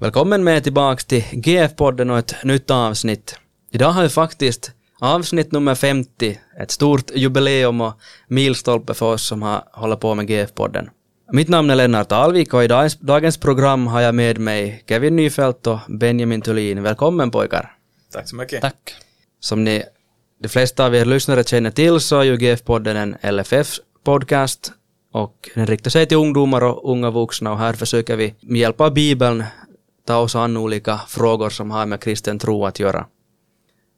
Välkommen 0.00 0.44
med 0.44 0.64
tillbaks 0.64 1.04
till 1.04 1.22
GF-podden 1.32 2.10
och 2.10 2.18
ett 2.18 2.44
nytt 2.44 2.70
avsnitt. 2.70 3.38
Idag 3.70 3.90
har 3.90 4.02
vi 4.02 4.08
faktiskt 4.08 4.72
avsnitt 5.00 5.52
nummer 5.52 5.74
50, 5.74 6.38
ett 6.60 6.70
stort 6.70 7.10
jubileum 7.14 7.80
och 7.80 7.92
milstolpe 8.28 8.94
för 8.94 9.06
oss 9.06 9.26
som 9.26 9.42
har 9.42 9.62
håller 9.72 9.96
på 9.96 10.14
med 10.14 10.30
GF-podden. 10.30 10.88
Mitt 11.32 11.48
namn 11.48 11.70
är 11.70 11.74
Lennart 11.74 12.12
Alvik 12.12 12.54
och 12.54 12.64
i 12.64 12.68
dagens 13.00 13.36
program 13.36 13.86
har 13.86 14.00
jag 14.00 14.14
med 14.14 14.38
mig 14.38 14.84
Kevin 14.88 15.16
Nyfält 15.16 15.66
och 15.66 15.78
Benjamin 15.88 16.42
Thulin. 16.42 16.82
Välkommen 16.82 17.30
pojkar! 17.30 17.72
Tack 18.12 18.28
så 18.28 18.36
mycket! 18.36 18.60
Tack! 18.60 18.94
Som 19.40 19.64
ni, 19.64 19.82
de 20.42 20.48
flesta 20.48 20.86
av 20.86 20.94
er 20.94 21.04
lyssnare 21.04 21.44
känner 21.44 21.70
till 21.70 22.00
så 22.00 22.20
är 22.20 22.24
ju 22.24 22.36
GF-podden 22.36 22.96
en 22.96 23.16
LFF-podcast 23.22 24.72
och 25.12 25.48
den 25.54 25.66
riktar 25.66 25.90
sig 25.90 26.06
till 26.06 26.16
ungdomar 26.16 26.64
och 26.64 26.92
unga 26.92 27.10
vuxna 27.10 27.52
och 27.52 27.58
här 27.58 27.72
försöker 27.72 28.16
vi 28.16 28.34
med 28.40 28.60
hjälp 28.60 28.80
av 28.80 28.94
Bibeln 28.94 29.44
ta 30.08 30.18
oss 30.18 30.36
an 30.36 30.56
olika 30.56 30.98
frågor 30.98 31.50
som 31.50 31.70
har 31.70 31.86
med 31.86 32.00
kristen 32.00 32.38
tro 32.38 32.66
att 32.66 32.80
göra. 32.80 33.06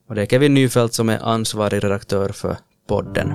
Och 0.08 0.14
det 0.14 0.22
är 0.22 0.26
Kevin 0.26 0.54
Nyfeldt 0.54 0.94
som 0.94 1.08
är 1.08 1.18
ansvarig 1.18 1.84
redaktör 1.84 2.28
för 2.28 2.56
podden. 2.88 3.32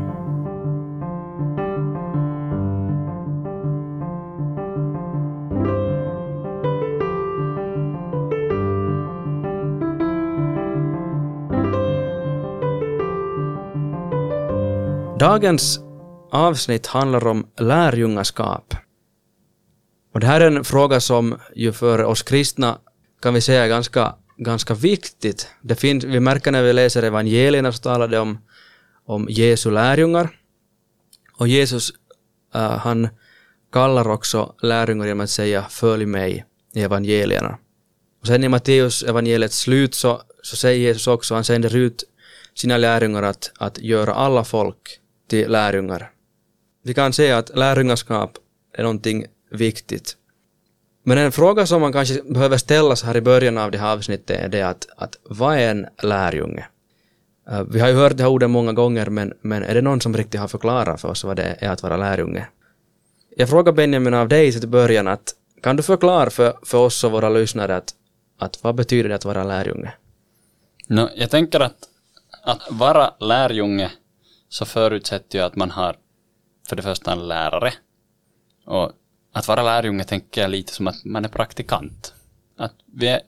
Dagens 15.19 15.79
avsnitt 16.31 16.87
handlar 16.87 17.27
om 17.27 17.47
lärjungaskap. 17.59 18.84
Och 20.15 20.21
det 20.21 20.27
här 20.27 20.41
är 20.41 20.47
en 20.47 20.63
fråga 20.63 20.99
som 20.99 21.39
ju 21.55 21.71
för 21.71 22.03
oss 22.03 22.23
kristna 22.23 22.79
kan 23.21 23.33
vi 23.33 23.41
säga 23.41 23.63
är 23.63 23.67
ganska, 23.67 24.15
ganska 24.37 24.73
viktigt. 24.73 25.49
Det 25.61 25.75
finns, 25.75 26.03
vi 26.03 26.19
märker 26.19 26.51
när 26.51 26.63
vi 26.63 26.73
läser 26.73 27.03
evangelierna 27.03 27.71
så 27.71 27.81
talar 27.81 28.07
det 28.07 28.19
om, 28.19 28.37
om 29.05 29.27
Jesu 29.29 29.71
lärjungar. 29.71 30.29
Och 31.37 31.47
Jesus, 31.47 31.91
uh, 32.55 32.61
han 32.61 33.09
kallar 33.71 34.07
också 34.07 34.55
lärjungar 34.61 35.05
genom 35.05 35.23
att 35.23 35.29
säga 35.29 35.65
följ 35.69 36.05
mig 36.05 36.45
i 36.73 36.81
evangelierna. 36.81 37.57
Och 38.21 38.27
sen 38.27 38.43
i 38.43 38.49
Matteus 38.49 39.03
evangeliets 39.03 39.59
slut 39.59 39.95
så, 39.95 40.21
så 40.41 40.55
säger 40.55 40.79
Jesus 40.79 41.07
också, 41.07 41.35
han 41.35 41.43
sänder 41.43 41.75
ut 41.75 42.03
sina 42.53 42.77
lärjungar 42.77 43.23
att, 43.23 43.51
att 43.57 43.77
göra 43.77 44.13
alla 44.13 44.43
folk 44.43 44.99
till 45.29 45.51
lärjungar. 45.51 46.11
Vi 46.83 46.93
kan 46.93 47.13
säga 47.13 47.37
att 47.37 47.55
lärjungaskap 47.55 48.37
är 48.73 48.83
någonting 48.83 49.25
viktigt. 49.51 50.17
Men 51.03 51.17
en 51.17 51.31
fråga 51.31 51.65
som 51.65 51.81
man 51.81 51.93
kanske 51.93 52.21
behöver 52.23 52.57
ställa 52.57 52.95
så 52.95 53.05
här 53.05 53.17
i 53.17 53.21
början 53.21 53.57
av 53.57 53.71
det 53.71 53.77
här 53.77 53.93
avsnittet 53.93 54.39
är 54.39 54.49
det 54.49 54.61
att, 54.61 54.87
att 54.97 55.17
vad 55.23 55.57
är 55.57 55.71
en 55.71 55.87
lärjunge? 56.03 56.65
Eh, 57.49 57.63
vi 57.63 57.79
har 57.79 57.87
ju 57.87 57.95
hört 57.95 58.17
de 58.17 58.23
här 58.23 58.29
orden 58.29 58.51
många 58.51 58.73
gånger 58.73 59.05
men, 59.05 59.33
men 59.41 59.63
är 59.63 59.73
det 59.73 59.81
någon 59.81 60.01
som 60.01 60.17
riktigt 60.17 60.39
har 60.39 60.47
förklarat 60.47 61.01
för 61.01 61.09
oss 61.09 61.23
vad 61.23 61.35
det 61.37 61.57
är 61.59 61.69
att 61.69 61.83
vara 61.83 61.97
lärjunge? 61.97 62.47
Jag 63.37 63.49
frågar 63.49 63.73
Benjamin 63.73 64.13
av 64.13 64.27
dig 64.27 64.51
till 64.51 64.69
början 64.69 65.07
att 65.07 65.35
kan 65.61 65.75
du 65.75 65.83
förklara 65.83 66.29
för, 66.29 66.53
för 66.63 66.77
oss 66.77 67.03
och 67.03 67.11
våra 67.11 67.29
lyssnare 67.29 67.75
att, 67.75 67.93
att 68.39 68.63
vad 68.63 68.75
betyder 68.75 69.09
det 69.09 69.15
att 69.15 69.25
vara 69.25 69.43
lärjunge? 69.43 69.93
No, 70.87 71.09
jag 71.15 71.29
tänker 71.29 71.59
att, 71.59 71.77
att 72.43 72.61
vara 72.69 73.13
lärjunge 73.19 73.91
så 74.49 74.65
förutsätter 74.65 75.39
ju 75.39 75.45
att 75.45 75.55
man 75.55 75.71
har 75.71 75.95
för 76.69 76.75
det 76.75 76.81
första 76.81 77.11
en 77.11 77.27
lärare. 77.27 77.73
Och 78.65 78.91
att 79.35 79.47
vara 79.47 79.63
lärjunge 79.63 80.03
tänker 80.03 80.41
jag 80.41 80.51
lite 80.51 80.73
som 80.73 80.87
att 80.87 81.05
man 81.05 81.25
är 81.25 81.29
praktikant. 81.29 82.13
Att 82.57 82.73
vi 82.85 83.07
är, 83.07 83.21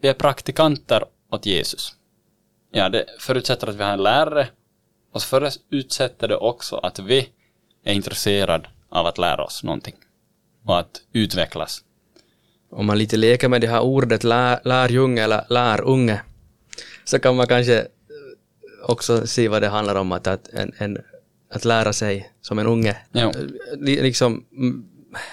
vi 0.00 0.08
är 0.08 0.14
praktikanter 0.14 1.04
åt 1.30 1.46
Jesus. 1.46 1.96
Ja, 2.72 2.88
det 2.88 3.04
förutsätter 3.18 3.66
att 3.66 3.74
vi 3.74 3.82
har 3.82 3.92
en 3.92 4.02
lärare 4.02 4.48
och 5.12 5.22
så 5.22 5.28
förutsätter 5.28 6.28
det 6.28 6.36
också 6.36 6.76
att 6.76 6.98
vi 6.98 7.28
är 7.84 7.92
intresserade 7.92 8.68
av 8.88 9.06
att 9.06 9.18
lära 9.18 9.44
oss 9.44 9.62
någonting 9.62 9.94
och 10.64 10.78
att 10.78 11.00
utvecklas. 11.12 11.84
Om 12.70 12.86
man 12.86 12.98
lite 12.98 13.16
leker 13.16 13.48
med 13.48 13.60
det 13.60 13.68
här 13.68 13.80
ordet 13.80 14.24
lär, 14.24 14.60
lärjunge 14.64 15.22
eller 15.22 15.44
lärunge 15.48 16.22
så 17.04 17.18
kan 17.18 17.36
man 17.36 17.46
kanske 17.46 17.86
också 18.86 19.26
se 19.26 19.48
vad 19.48 19.62
det 19.62 19.68
handlar 19.68 19.94
om 19.94 20.12
att, 20.12 20.26
att, 20.26 20.48
en, 20.48 20.72
en, 20.78 20.98
att 21.50 21.64
lära 21.64 21.92
sig 21.92 22.32
som 22.40 22.58
en 22.58 22.66
unge. 22.66 22.96
Jo. 23.12 23.32
Liksom, 23.78 24.44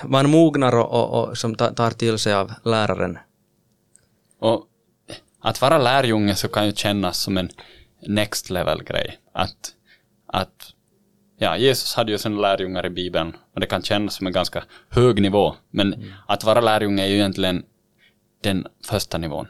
man 0.04 0.30
mognar 0.30 0.76
och, 0.76 0.92
och, 0.92 1.30
och 1.30 1.38
som 1.38 1.56
tar 1.56 1.92
till 1.92 2.18
sig 2.18 2.34
av 2.34 2.52
läraren. 2.64 3.18
Och 4.40 4.66
att 5.42 5.62
vara 5.62 5.78
lärjunge 5.78 6.36
så 6.36 6.48
kan 6.48 6.66
ju 6.66 6.72
kännas 6.72 7.18
som 7.18 7.38
en 7.38 7.50
next 8.08 8.50
level 8.50 8.84
grej. 8.84 9.20
Att, 9.34 9.74
att 10.28 10.74
ja, 11.38 11.58
Jesus 11.58 11.96
hade 11.96 12.12
ju 12.12 12.18
sina 12.18 12.42
lärjungar 12.42 12.86
i 12.86 12.90
Bibeln 12.90 13.36
och 13.54 13.60
det 13.60 13.68
kan 13.68 13.82
kännas 13.82 14.16
som 14.16 14.28
en 14.28 14.34
ganska 14.34 14.64
hög 14.90 15.22
nivå. 15.22 15.56
Men 15.72 15.94
mm. 15.94 16.14
att 16.28 16.44
vara 16.44 16.62
lärjunge 16.62 17.04
är 17.04 17.08
ju 17.08 17.16
egentligen 17.16 17.64
den 18.44 18.68
första 18.90 19.18
nivån. 19.18 19.48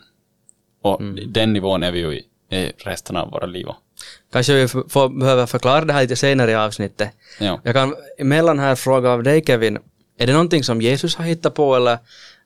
Och 0.81 1.01
mm. 1.01 1.33
den 1.33 1.53
nivån 1.53 1.83
är 1.83 1.91
vi 1.91 1.99
ju 1.99 2.21
i 2.57 2.71
resten 2.77 3.17
av 3.17 3.31
våra 3.31 3.45
liv. 3.45 3.67
Kanske 4.31 4.53
vi 4.53 4.67
får, 4.67 5.19
behöver 5.19 5.45
förklara 5.45 5.85
det 5.85 5.93
här 5.93 6.01
lite 6.01 6.15
senare 6.15 6.51
i 6.51 6.55
avsnittet. 6.55 7.09
Ja. 7.39 7.59
Jag 7.63 7.75
kan 7.75 7.95
emellan 8.17 8.59
här 8.59 8.75
fråga 8.75 9.09
av 9.09 9.23
dig 9.23 9.43
Kevin, 9.45 9.79
är 10.21 10.27
det 10.27 10.33
någonting 10.33 10.63
som 10.63 10.81
Jesus 10.81 11.15
har 11.15 11.25
hittat 11.25 11.53
på 11.53 11.75
eller, 11.75 11.97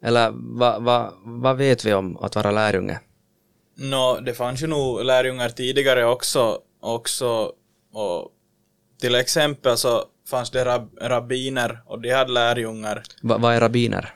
eller 0.02 0.32
vad 0.34 0.84
va, 0.84 1.14
va 1.24 1.54
vet 1.54 1.86
vi 1.86 1.94
om 1.94 2.18
att 2.18 2.36
vara 2.36 2.52
lärjunge? 2.52 3.00
Nå, 3.76 4.14
no, 4.14 4.20
det 4.22 4.34
fanns 4.34 4.64
ju 4.64 4.68
nog 4.68 5.04
lärjungar 5.04 5.50
tidigare 5.50 6.06
också, 6.06 6.60
också 6.82 7.52
och 7.94 8.32
till 9.02 9.16
exempel 9.16 9.78
så 9.78 10.04
fanns 10.30 10.52
det 10.52 10.66
rab 10.66 10.98
rabbiner 11.02 11.82
och 11.86 12.02
de 12.02 12.12
hade 12.12 12.32
lärjungar. 12.32 13.04
Va, 13.22 13.38
vad 13.38 13.56
är 13.56 13.60
rabbiner? 13.60 14.14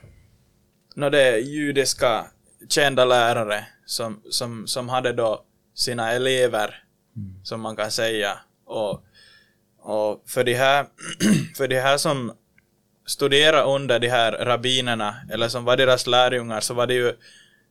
Nå, 0.95 1.05
no, 1.05 1.09
det 1.09 1.21
är 1.21 1.37
judiska 1.37 2.25
kända 2.69 3.05
lärare 3.05 3.65
som, 3.85 4.21
som, 4.29 4.67
som 4.67 4.89
hade 4.89 5.13
då 5.13 5.43
sina 5.75 6.11
elever, 6.11 6.83
mm. 7.15 7.45
som 7.45 7.61
man 7.61 7.75
kan 7.75 7.91
säga. 7.91 8.39
Och, 8.65 9.03
och 9.81 10.23
för 10.27 10.43
de 10.43 10.53
här, 10.53 10.85
för 11.57 11.67
de 11.67 11.79
här 11.79 11.97
som 11.97 12.33
studerade 13.09 13.63
under 13.63 13.99
de 13.99 14.09
här 14.09 14.31
rabbinerna, 14.31 15.15
eller 15.31 15.49
som 15.49 15.65
var 15.65 15.77
deras 15.77 16.07
lärjungar, 16.07 16.61
så 16.61 16.73
var 16.73 16.87
det 16.87 16.93
ju 16.93 17.13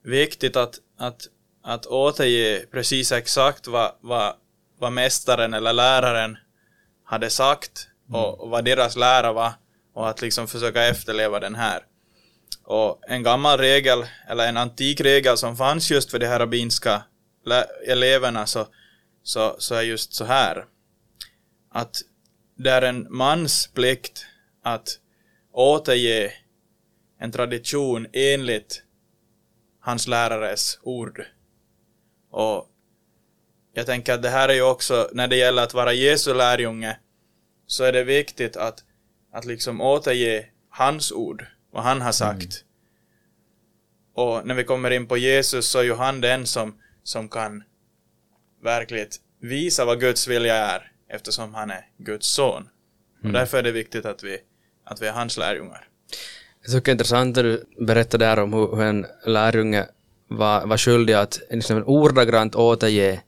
viktigt 0.04 0.56
att, 0.56 0.78
att, 0.99 1.26
att 1.65 1.87
återge 1.87 2.66
precis 2.71 3.12
exakt 3.12 3.66
vad, 3.66 3.93
vad, 4.00 4.34
vad 4.78 4.93
mästaren 4.93 5.54
eller 5.54 5.72
läraren 5.72 6.38
hade 7.04 7.31
sagt 7.31 7.88
och, 8.09 8.28
mm. 8.28 8.41
och 8.41 8.50
vad 8.50 8.65
deras 8.65 8.97
lära 8.97 9.32
var 9.32 9.53
och 9.94 10.09
att 10.09 10.22
liksom 10.22 10.49
försöka 10.49 10.84
efterleva 10.84 11.41
den 11.41 11.55
här. 11.55 11.81
Och 12.65 13.00
en 13.09 13.22
gammal 13.22 13.59
regel, 13.59 14.06
eller 14.28 14.49
en 14.49 14.56
antik 14.56 15.00
regel 15.00 15.37
som 15.37 15.56
fanns 15.56 15.91
just 15.91 16.10
för 16.10 16.19
de 16.19 16.26
här 16.26 16.38
rabbinska 16.38 17.03
eleverna 17.87 18.47
så, 18.47 18.66
så, 19.22 19.56
så 19.59 19.75
är 19.75 19.82
just 19.82 20.15
så 20.15 20.25
här 20.25 20.65
att 21.72 21.97
det 22.56 22.70
är 22.70 22.82
en 22.82 23.06
mans 23.10 23.70
plikt 23.75 24.26
att 24.65 24.99
återge 25.58 26.32
en 27.19 27.32
tradition 27.32 28.06
enligt 28.12 28.82
hans 29.80 30.06
lärares 30.06 30.78
ord. 30.82 31.24
Och 32.30 32.69
jag 33.72 33.86
tänker 33.86 34.14
att 34.14 34.22
det 34.22 34.28
här 34.28 34.48
är 34.48 34.54
ju 34.54 34.62
också, 34.62 35.10
när 35.12 35.28
det 35.28 35.36
gäller 35.36 35.62
att 35.62 35.74
vara 35.74 35.92
Jesu 35.92 36.34
lärjunge, 36.34 36.98
så 37.66 37.84
är 37.84 37.92
det 37.92 38.04
viktigt 38.04 38.56
att, 38.56 38.84
att 39.32 39.44
liksom 39.44 39.80
återge 39.80 40.46
hans 40.70 41.12
ord, 41.12 41.46
vad 41.70 41.82
han 41.82 42.00
har 42.00 42.12
sagt. 42.12 42.64
Mm. 42.64 42.64
Och 44.14 44.46
när 44.46 44.54
vi 44.54 44.64
kommer 44.64 44.90
in 44.90 45.06
på 45.06 45.16
Jesus 45.16 45.66
så 45.66 45.78
är 45.78 45.82
ju 45.82 45.94
han 45.94 46.20
den 46.20 46.46
som, 46.46 46.81
som 47.02 47.28
kan 47.28 47.62
verkligen 48.62 49.08
visa 49.40 49.84
vad 49.84 50.00
Guds 50.00 50.28
vilja 50.28 50.55
är, 50.55 50.93
eftersom 51.08 51.55
han 51.55 51.70
är 51.70 51.87
Guds 51.96 52.26
son. 52.26 52.69
Och 53.19 53.25
mm. 53.25 53.32
därför 53.32 53.58
är 53.58 53.62
det 53.62 53.72
viktigt 53.72 54.05
att 54.06 54.22
vi 54.22 54.38
att 54.90 55.02
vi 55.02 55.06
är 55.06 55.12
hans 55.12 55.37
lärjungar. 55.37 55.88
Jag 56.62 56.73
tycker 56.73 56.85
det 56.85 56.90
är 56.90 56.93
intressant 56.93 57.38
att 57.38 57.44
du 57.44 57.64
berättade 57.79 58.25
där 58.25 58.38
om 58.38 58.52
hur, 58.52 58.82
en 58.82 59.06
lärjunge 59.26 59.87
var, 60.29 60.67
var 60.67 60.76
skyldig 60.76 61.14
att 61.14 61.40
liksom 61.50 61.82
ordagrant 61.87 62.55
återge 62.55 63.20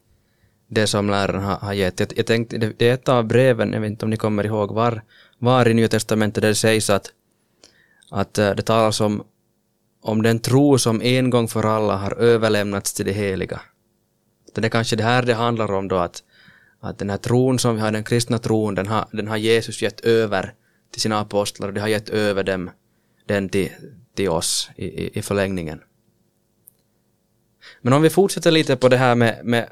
det 0.69 0.87
som 0.87 1.11
läraren 1.11 1.43
har, 1.43 1.57
har 1.57 1.73
gett. 1.73 2.01
Jag, 2.01 2.13
jag 2.17 2.27
tänkte, 2.27 2.59
det, 2.59 2.73
det 2.79 2.89
är 2.89 2.95
ett 2.95 3.09
av 3.09 3.25
breven, 3.25 3.73
jag 3.73 3.81
vet 3.81 3.91
inte 3.91 4.05
om 4.05 4.11
ni 4.11 4.17
kommer 4.17 4.47
ihåg 4.47 4.75
var, 4.75 5.03
var 5.39 5.69
i 5.69 5.75
Nya 5.75 5.89
Testamentet 5.89 6.43
det 6.43 6.55
sägs 6.55 6.91
att, 6.91 7.13
att 8.11 8.39
eh, 8.39 8.51
det 8.51 8.63
talas 8.63 9.01
om, 9.01 9.25
om 10.03 10.23
den 10.23 10.39
tro 10.39 10.79
som 10.79 11.03
en 11.03 11.31
gång 11.31 11.49
för 11.49 11.65
alla 11.65 11.97
har 11.97 12.13
överlämnats 12.13 12.93
till 12.93 13.07
det 13.07 13.13
heliga. 13.13 13.61
Det 14.55 14.65
är 14.65 14.69
kanske 14.69 14.97
det 14.97 15.03
här 15.03 15.23
det 15.23 15.35
handlar 15.35 15.73
om 15.73 15.89
då 15.89 15.97
att, 15.97 16.23
att 16.81 16.99
den 16.99 17.11
här 17.11 17.17
tron 17.17 17.59
som 17.59 17.75
vi 17.75 17.81
har, 17.81 17.93
den 17.93 18.05
kristna 18.05 18.39
tron, 18.39 18.75
den 18.75 18.87
har, 18.87 19.09
den 19.13 19.29
har 19.29 19.37
Jesus 19.37 19.83
gett 19.83 20.01
över 20.01 20.55
till 20.91 21.01
sina 21.01 21.21
apostlar 21.21 21.69
och 21.69 21.75
de 21.75 21.81
har 21.81 21.89
gett 21.89 22.09
över 22.09 22.45
dem 22.45 22.71
den 23.27 23.49
till, 23.49 23.71
till 24.15 24.29
oss 24.29 24.71
i, 24.77 24.85
i, 24.85 25.19
i 25.19 25.23
förlängningen. 25.23 25.83
Men 27.81 27.93
om 27.93 28.03
vi 28.03 28.11
fortsätter 28.11 28.51
lite 28.51 28.77
på 28.77 28.89
det 28.89 28.97
här 28.97 29.15
med, 29.15 29.41
med 29.45 29.69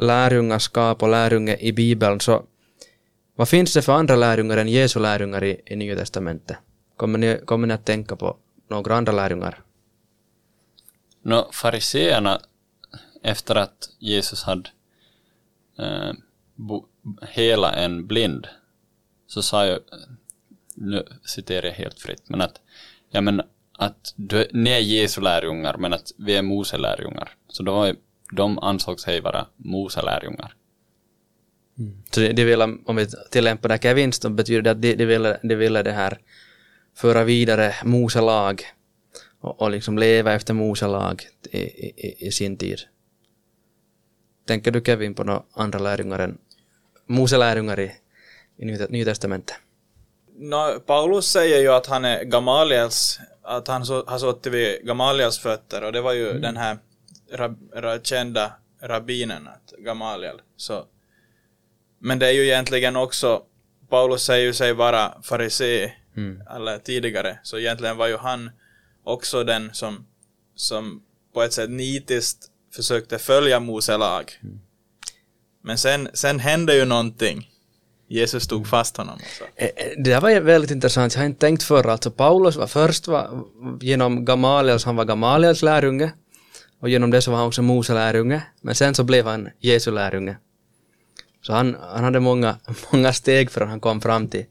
lärjungaskap 0.00 1.02
och 1.02 1.08
lärjunge 1.08 1.56
i 1.56 1.72
Bibeln 1.72 2.20
så 2.20 2.44
vad 3.36 3.48
finns 3.48 3.74
det 3.74 3.82
för 3.82 3.92
andra 3.92 4.16
lärjungar 4.16 4.56
än 4.56 4.68
Jesu 4.68 5.00
lärjungar 5.00 5.44
i, 5.44 5.60
i 5.66 5.76
Nya 5.76 5.96
Testamentet? 5.96 6.56
Kommer 6.96 7.18
ni, 7.18 7.40
kommer 7.44 7.66
ni 7.66 7.74
att 7.74 7.84
tänka 7.84 8.16
på 8.16 8.36
några 8.70 8.94
andra 8.94 9.12
lärjungar? 9.12 9.60
Nå, 11.22 11.48
fariseerna, 11.52 12.40
efter 13.22 13.54
att 13.54 13.90
Jesus 13.98 14.42
hade 14.42 14.70
eh, 15.78 16.12
bo, 16.54 16.86
hela 17.22 17.72
en 17.72 18.06
blind, 18.06 18.46
så 19.26 19.42
sa 19.42 19.66
jag, 19.66 19.78
nu 20.74 21.06
citerar 21.24 21.66
jag 21.66 21.74
helt 21.74 22.00
fritt, 22.00 22.28
men 22.28 22.40
att, 22.40 22.60
ja 23.10 23.20
men 23.20 23.42
att 23.78 24.14
du, 24.16 24.48
ni 24.52 24.70
är 24.70 24.78
Jesu 24.78 25.20
lärjungar, 25.20 25.76
men 25.76 25.92
att 25.92 26.12
vi 26.18 26.36
är 26.36 26.42
Mose 26.42 26.78
lärjungar. 26.78 27.30
Så 27.48 27.62
då 27.62 27.74
var 27.74 27.96
de 28.32 28.58
ansåg 28.58 29.00
sig 29.00 29.20
vara 29.20 29.46
Mose 29.56 30.02
lärjungar. 30.02 30.54
Mm. 31.78 32.02
Så 32.10 32.20
de, 32.20 32.32
det 32.32 32.44
vill, 32.44 32.62
om 32.62 32.96
vi 32.96 33.06
tillämpar 33.30 33.68
det 33.68 33.74
här 33.74 33.82
Kevins, 33.82 34.20
då 34.20 34.28
betyder 34.28 34.62
det 34.62 34.70
att 34.70 34.82
de, 34.82 34.94
de, 34.94 35.06
ville, 35.06 35.40
de 35.42 35.54
ville 35.54 35.82
det 35.82 35.92
här 35.92 36.18
föra 36.94 37.24
vidare 37.24 37.74
Mose 37.84 38.20
lag 38.20 38.62
och, 39.40 39.62
och 39.62 39.70
liksom 39.70 39.98
leva 39.98 40.32
efter 40.32 40.54
Mose 40.54 40.86
lag 40.86 41.22
i, 41.50 41.58
i, 41.58 42.26
i 42.26 42.32
sin 42.32 42.56
tid. 42.56 42.80
Tänker 44.46 44.70
du 44.70 44.82
Kevin 44.86 45.14
på 45.14 45.24
några 45.24 45.42
andra 45.52 45.78
lärjungar 45.78 46.18
än 46.18 46.38
Mose 47.06 47.38
lärjungar 47.38 47.80
i, 47.80 47.92
i 48.58 48.64
Nya 48.64 49.04
Testamentet? 49.04 49.56
No, 50.38 50.80
Paulus 50.80 51.26
säger 51.26 51.60
ju 51.60 51.68
att 51.68 51.86
han 51.86 52.04
är 52.04 52.24
Gamaliels, 52.24 53.20
att 53.42 53.68
han 53.68 53.86
så, 53.86 54.04
har 54.06 54.18
suttit 54.18 54.52
vid 54.52 54.80
Gamaliels 54.82 55.38
fötter 55.38 55.84
och 55.84 55.92
det 55.92 56.00
var 56.00 56.12
ju 56.12 56.38
den 56.38 56.56
här 56.56 56.78
rab, 57.32 57.70
ra, 57.74 57.98
kända 57.98 58.52
rabbinen, 58.82 59.48
Gamaliel. 59.78 60.40
Så, 60.56 60.86
men 61.98 62.18
det 62.18 62.26
är 62.26 62.32
ju 62.32 62.44
egentligen 62.44 62.96
också, 62.96 63.42
Paulus 63.88 64.22
säger 64.22 64.46
ju 64.46 64.52
sig 64.52 64.72
vara 64.72 65.22
farisé, 65.22 65.92
eller 66.56 66.78
tidigare, 66.78 67.38
så 67.42 67.58
egentligen 67.58 67.96
var 67.96 68.06
ju 68.06 68.16
han 68.16 68.50
också 69.04 69.44
den 69.44 69.74
som, 69.74 70.06
som 70.54 71.02
på 71.34 71.42
ett 71.42 71.52
sätt 71.52 71.70
nitiskt 71.70 72.50
försökte 72.74 73.18
följa 73.18 73.60
Mose 73.60 73.96
lag. 73.96 74.40
Men 75.62 75.78
sen, 75.78 76.08
sen 76.14 76.38
hände 76.38 76.76
ju 76.76 76.84
någonting. 76.84 77.50
Jesus 78.08 78.48
tog 78.48 78.66
fast 78.68 78.96
honom. 78.96 79.18
Så. 79.38 79.44
Eh, 79.56 79.66
eh, 79.66 79.92
Det 79.96 80.10
där 80.10 80.20
var 80.20 80.40
väldigt 80.40 80.70
intressant, 80.70 81.14
jag 81.14 81.20
har 81.20 81.26
inte 81.26 81.40
tänkt 81.40 81.62
förr. 81.62 81.88
Alltså 81.88 82.10
Paulus 82.10 82.56
var 82.56 82.66
först 82.66 83.06
var, 83.08 83.44
genom 83.80 84.24
Gamaliels, 84.24 84.84
han 84.84 84.96
var 84.96 85.04
Gamaliels 85.04 85.62
lärjunge 85.62 86.12
och 86.80 86.88
genom 86.88 87.10
det 87.10 87.22
så 87.22 87.30
var 87.30 87.38
han 87.38 87.46
också 87.46 87.62
Mose 87.62 87.94
lärjunge, 87.94 88.42
men 88.60 88.74
sen 88.74 88.94
så 88.94 89.04
blev 89.04 89.26
han 89.26 89.48
Jesu 89.58 89.90
lärjunge. 89.90 90.36
Så 91.42 91.52
han, 91.52 91.76
han 91.80 92.04
hade 92.04 92.20
många, 92.20 92.56
många 92.92 93.12
steg 93.12 93.50
förrän 93.50 93.68
han 93.68 93.80
kom 93.80 94.00
fram 94.00 94.28
till, 94.28 94.44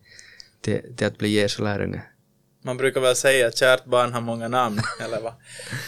till, 0.61 0.81
till 0.97 1.07
att 1.07 1.17
bli 1.17 1.29
Jesu 1.29 1.63
lärjunge. 1.63 2.01
Man 2.63 2.77
brukar 2.77 3.01
väl 3.01 3.15
säga 3.15 3.47
att 3.47 3.57
kärt 3.57 3.85
barn 3.85 4.13
har 4.13 4.21
många 4.21 4.47
namn, 4.47 4.81
eller 5.03 5.21
vad? 5.21 5.33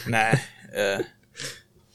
Nej. 0.07 0.43
Eh, 0.75 1.05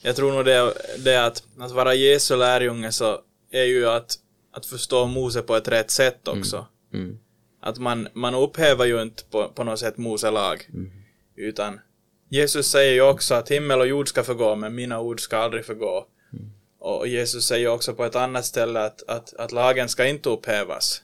jag 0.02 0.16
tror 0.16 0.32
nog 0.32 0.44
det, 0.44 0.72
det 1.04 1.24
att, 1.26 1.42
att 1.60 1.72
vara 1.72 1.94
Jesu 1.94 2.36
lärjunge 2.36 2.92
så 2.92 3.18
är 3.52 3.64
ju 3.64 3.88
att, 3.88 4.14
att 4.52 4.66
förstå 4.66 5.06
Mose 5.06 5.42
på 5.42 5.56
ett 5.56 5.68
rätt 5.68 5.90
sätt 5.90 6.28
också. 6.28 6.66
Mm. 6.94 7.18
Att 7.60 7.78
man, 7.78 8.08
man 8.12 8.34
upphäver 8.34 8.84
ju 8.84 9.02
inte 9.02 9.24
på, 9.24 9.48
på 9.48 9.64
något 9.64 9.78
sätt 9.78 9.96
Mose 9.96 10.30
lag. 10.30 10.70
Utan 11.36 11.80
Jesus 12.28 12.66
säger 12.66 12.92
ju 12.92 13.02
också 13.02 13.34
att 13.34 13.50
himmel 13.50 13.80
och 13.80 13.86
jord 13.86 14.08
ska 14.08 14.22
förgå, 14.22 14.56
men 14.56 14.74
mina 14.74 15.00
ord 15.00 15.20
ska 15.20 15.36
aldrig 15.36 15.64
förgå. 15.64 16.06
Och 16.78 17.06
Jesus 17.06 17.46
säger 17.46 17.68
också 17.68 17.94
på 17.94 18.04
ett 18.04 18.16
annat 18.16 18.44
ställe 18.44 18.84
att, 18.84 19.02
att, 19.08 19.34
att 19.34 19.52
lagen 19.52 19.88
ska 19.88 20.06
inte 20.06 20.28
upphävas. 20.28 21.02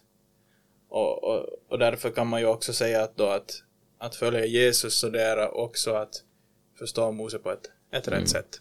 Och, 0.89 1.25
och, 1.25 1.47
och 1.69 1.79
därför 1.79 2.11
kan 2.11 2.27
man 2.27 2.41
ju 2.41 2.47
också 2.47 2.73
säga 2.73 3.03
att 3.03 3.17
då 3.17 3.27
att, 3.27 3.63
att 3.99 4.17
följa 4.17 4.45
Jesus 4.45 4.95
så 5.01 5.09
det 5.09 5.23
är 5.23 5.57
också 5.57 5.95
att 5.95 6.23
förstå 6.79 7.13
Mose 7.13 7.39
på 7.39 7.51
ett, 7.51 7.71
ett 7.93 8.09
rätt 8.09 8.29
sätt. 8.29 8.61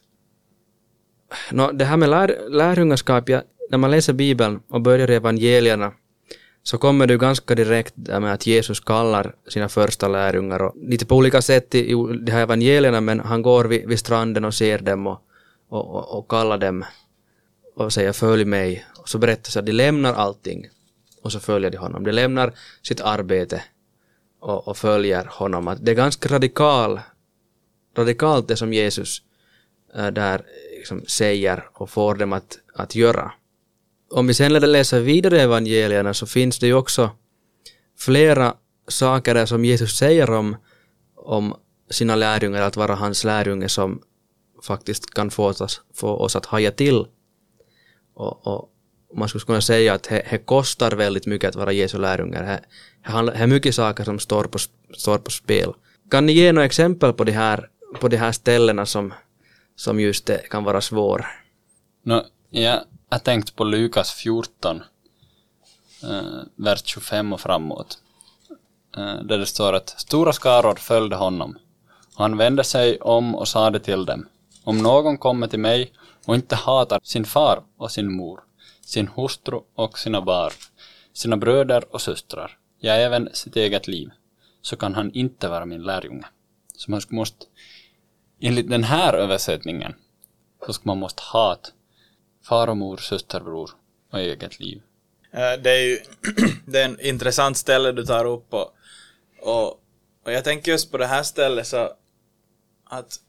Nå, 1.52 1.72
det 1.72 1.86
här 1.86 1.98
med 1.98 2.10
lär, 2.10 2.50
lärjungaskap, 2.50 3.30
ja, 3.30 3.42
när 3.70 3.78
man 3.78 3.92
läser 3.92 4.14
Bibeln 4.14 4.60
och 4.70 4.82
börjar 4.82 5.12
i 5.12 5.16
evangelierna 5.16 5.92
så 6.64 6.78
kommer 6.78 7.08
det 7.08 7.14
ju 7.14 7.20
ganska 7.20 7.56
direkt 7.56 7.94
där 7.96 8.20
med 8.20 8.34
att 8.34 8.48
Jesus 8.48 8.80
kallar 8.80 9.36
sina 9.48 9.70
första 9.70 10.08
lärjungar 10.08 10.62
och 10.62 10.76
lite 10.76 11.06
på 11.06 11.16
olika 11.16 11.42
sätt 11.42 11.76
i, 11.76 11.94
de 12.22 12.32
här 12.32 12.42
evangelierna 12.42 13.02
men 13.02 13.20
han 13.20 13.42
går 13.42 13.66
vid, 13.66 13.88
vid 13.88 14.00
stranden 14.00 14.46
och 14.46 14.54
ser 14.54 14.80
dem 14.80 15.08
och, 15.08 15.22
och, 15.70 15.96
och, 15.96 16.18
och 16.18 16.28
kallar 16.28 16.58
dem 16.58 16.86
och 17.76 17.94
säger 17.94 18.14
följ 18.14 18.46
mig 18.46 18.86
och 18.98 19.10
så 19.10 19.18
berättar 19.18 19.52
sig 19.52 19.60
att 19.60 19.66
de 19.66 19.72
lämnar 19.72 20.14
allting 20.14 20.68
och 21.24 21.32
så 21.32 21.40
följer 21.40 21.72
de 21.72 21.78
honom. 21.78 22.04
De 22.04 22.12
lämnar 22.12 22.54
sitt 22.82 23.02
arbete 23.02 23.64
och, 24.40 24.68
och 24.68 24.78
följer 24.78 25.26
honom. 25.26 25.68
Att 25.68 25.86
det 25.86 25.92
är 25.92 25.96
ganska 25.96 26.30
radikal, 26.30 27.00
radikalt 27.98 28.48
det 28.48 28.56
som 28.56 28.74
Jesus 28.74 29.22
äh, 29.96 30.08
där 30.08 30.42
liksom 30.78 31.02
säger 31.08 31.70
och 31.74 31.90
får 31.90 32.16
dem 32.16 32.34
att, 32.34 32.60
att 32.76 32.96
göra. 32.96 33.32
Om 34.10 34.28
vi 34.28 34.34
sen 34.34 34.54
läser 34.54 35.00
vidare 35.00 35.42
evangelierna 35.42 36.14
så 36.14 36.26
finns 36.26 36.60
det 36.60 36.68
ju 36.68 36.74
också 36.74 37.10
flera 38.00 38.56
saker 38.88 39.46
som 39.46 39.66
Jesus 39.66 39.98
säger 39.98 40.30
om, 40.30 40.56
om 41.16 41.56
sina 41.90 42.16
lärjungar, 42.16 42.62
att 42.62 42.78
vara 42.78 42.96
hans 42.96 43.24
lärjunge 43.24 43.70
som 43.70 44.02
faktiskt 44.64 45.14
kan 45.14 45.32
få 45.32 45.46
oss, 45.46 45.82
få 45.94 46.10
oss 46.10 46.36
att 46.36 46.46
haja 46.46 46.72
till. 46.72 47.06
Och, 48.14 48.48
och 48.48 48.70
man 49.16 49.30
skulle 49.30 49.46
kunna 49.46 49.62
säga 49.62 49.94
att 49.94 50.04
det, 50.04 50.26
det 50.30 50.38
kostar 50.38 50.92
väldigt 50.92 51.26
mycket 51.26 51.50
att 51.50 51.56
vara 51.56 51.72
Jesu 51.72 51.98
lärjungar. 51.98 52.44
Det, 52.44 53.40
är 53.40 53.48
mycket 53.48 53.76
saker 53.76 54.04
som 54.04 54.20
står 54.20 54.44
på, 54.44 54.58
står 54.98 55.18
på 55.18 55.32
spel. 55.32 55.74
Kan 56.12 56.26
ni 56.26 56.34
ge 56.34 56.52
några 56.52 56.66
exempel 56.66 57.14
på 57.14 57.24
de 57.24 57.32
här, 57.32 57.70
på 58.00 58.08
de 58.08 58.18
här 58.18 58.32
ställena 58.32 58.86
som, 58.86 59.14
som 59.76 60.00
just 60.00 60.26
det 60.26 60.50
kan 60.50 60.64
vara 60.64 60.82
svår? 60.82 61.26
No, 62.04 62.26
jag 62.50 62.82
har 63.10 63.20
tänkt 63.20 63.56
på 63.56 63.64
Lukas 63.64 64.12
14, 64.12 64.84
eh, 66.04 66.42
vers 66.56 66.82
25 66.86 67.34
och 67.34 67.42
framåt. 67.42 67.98
Eh, 68.98 69.16
där 69.16 69.38
det 69.38 69.46
står 69.46 69.74
att 69.74 69.90
stora 69.90 70.34
skaror 70.34 70.76
följde 70.76 71.16
honom. 71.16 71.58
Och 72.16 72.22
han 72.22 72.38
vände 72.38 72.64
sig 72.64 73.00
om 73.00 73.36
och 73.36 73.48
sade 73.48 73.80
till 73.80 74.06
dem. 74.06 74.28
Om 74.64 74.78
någon 74.78 75.18
kommer 75.18 75.48
till 75.48 75.60
mig 75.60 75.94
och 76.26 76.36
inte 76.36 76.56
hatar 76.56 77.00
sin 77.04 77.26
far 77.26 77.64
och 77.78 77.92
sin 77.92 78.14
mor, 78.14 78.40
sin 78.82 79.08
hustru 79.08 79.60
och 79.76 80.00
sina 80.00 80.22
barn, 80.22 80.52
sina 81.14 81.38
bröder 81.38 81.94
och 81.94 82.02
systrar, 82.02 82.58
ja 82.80 82.94
även 82.94 83.30
sitt 83.34 83.56
eget 83.56 83.88
liv, 83.88 84.10
så 84.62 84.76
kan 84.76 84.96
han 84.96 85.12
inte 85.12 85.48
vara 85.48 85.66
min 85.66 85.84
lärjunge. 85.84 86.26
Så 86.76 86.92
man 86.92 87.02
måste, 87.10 87.46
enligt 88.40 88.70
den 88.70 88.84
här 88.84 89.14
översättningen, 89.14 89.94
så 90.66 90.74
ska 90.74 90.82
man 90.86 91.00
måste 91.00 91.22
hata 91.26 91.70
far 92.50 92.68
och 92.68 92.78
mor, 92.78 92.98
systerbror 92.98 93.72
och 94.12 94.20
eget 94.20 94.60
liv. 94.60 94.82
Eh, 95.32 95.62
det 95.62 95.72
är 95.72 95.84
ju 95.84 96.00
det 96.66 96.80
är 96.82 96.86
en 96.86 97.00
intressant 97.00 97.58
ställe 97.58 97.92
du 97.92 98.06
tar 98.06 98.26
upp 98.26 98.54
och, 98.54 98.74
och, 99.42 99.68
och 100.24 100.32
jag 100.32 100.44
tänker 100.44 100.72
just 100.72 100.92
på 100.92 100.98
det 100.98 101.06
här 101.06 101.24
stället 101.24 101.68
så 101.68 101.94
att 102.90 103.20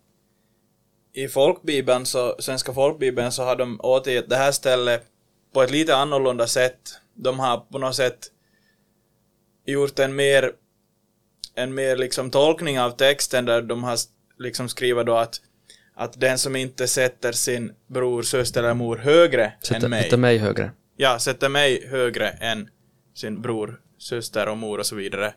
i 1.12 1.28
folkbibeln, 1.28 2.06
så, 2.06 2.36
svenska 2.38 2.74
folkbibeln, 2.74 3.32
så 3.32 3.42
har 3.42 3.56
de 3.56 3.80
återgett 3.82 4.28
det 4.28 4.36
här 4.36 4.52
stället 4.52 5.06
på 5.52 5.62
ett 5.62 5.70
lite 5.70 5.96
annorlunda 5.96 6.46
sätt. 6.46 7.00
De 7.14 7.38
har 7.38 7.58
på 7.58 7.78
något 7.78 7.96
sätt 7.96 8.32
gjort 9.66 9.98
en 9.98 10.16
mer, 10.16 10.52
en 11.54 11.74
mer 11.74 11.96
liksom 11.96 12.30
tolkning 12.30 12.80
av 12.80 12.90
texten 12.90 13.44
där 13.44 13.62
de 13.62 13.84
har 13.84 13.98
liksom 14.38 14.68
skrivit 14.68 15.06
då 15.06 15.16
att, 15.16 15.40
att 15.98 16.20
den 16.20 16.38
som 16.38 16.56
inte 16.56 16.88
sätter 16.88 17.32
sin 17.32 17.72
bror, 17.86 18.22
syster 18.22 18.62
eller 18.62 18.74
mor 18.74 18.96
högre 18.96 19.52
Sätta, 19.62 19.84
än 19.84 19.90
mig 19.90 20.02
sätta 20.02 20.16
mig 20.16 20.38
högre. 20.38 20.70
ja, 20.96 21.18
sätter 21.18 21.48
mig 21.48 21.88
högre 21.88 22.28
än 22.28 22.68
sin 23.14 23.42
bror, 23.42 23.80
syster 23.98 24.48
och 24.48 24.58
mor 24.58 24.78
och 24.78 24.86
så 24.86 24.96
vidare. 24.96 25.34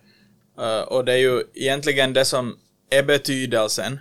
Eh, 0.60 0.82
och 0.82 1.06
det 1.06 1.14
är 1.14 1.18
ju 1.18 1.44
egentligen 1.54 2.14
det 2.14 2.26
som 2.26 2.58
är 2.90 3.04
betydelsen. 3.04 4.00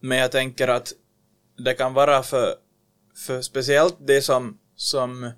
Men 0.00 0.18
jag 0.18 0.32
tänker 0.32 0.68
att 0.68 0.92
det 1.64 1.74
kan 1.74 1.94
vara 1.94 2.22
för, 2.22 2.54
för 3.26 3.42
speciellt 3.42 3.96
det 4.00 4.22
som, 4.22 4.58
som, 4.76 5.30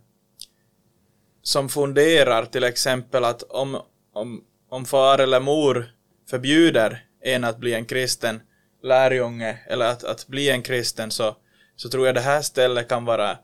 som 1.43 1.69
funderar 1.69 2.45
till 2.45 2.65
exempel 2.65 3.25
att 3.25 3.43
om, 3.43 3.81
om, 4.13 4.45
om 4.69 4.85
far 4.85 5.19
eller 5.19 5.41
mor 5.41 5.91
förbjuder 6.31 7.05
en 7.21 7.45
att 7.45 7.59
bli 7.59 7.75
en 7.75 7.85
kristen 7.85 8.41
lärjunge 8.83 9.59
eller 9.67 9.87
att, 9.87 10.05
att 10.05 10.27
bli 10.27 10.51
en 10.51 10.63
kristen 10.63 11.11
så, 11.11 11.37
så 11.77 11.89
tror 11.89 12.07
jag 12.07 12.15
det 12.15 12.21
här 12.21 12.43
stället 12.43 12.89
kan 12.89 13.05
vara 13.05 13.39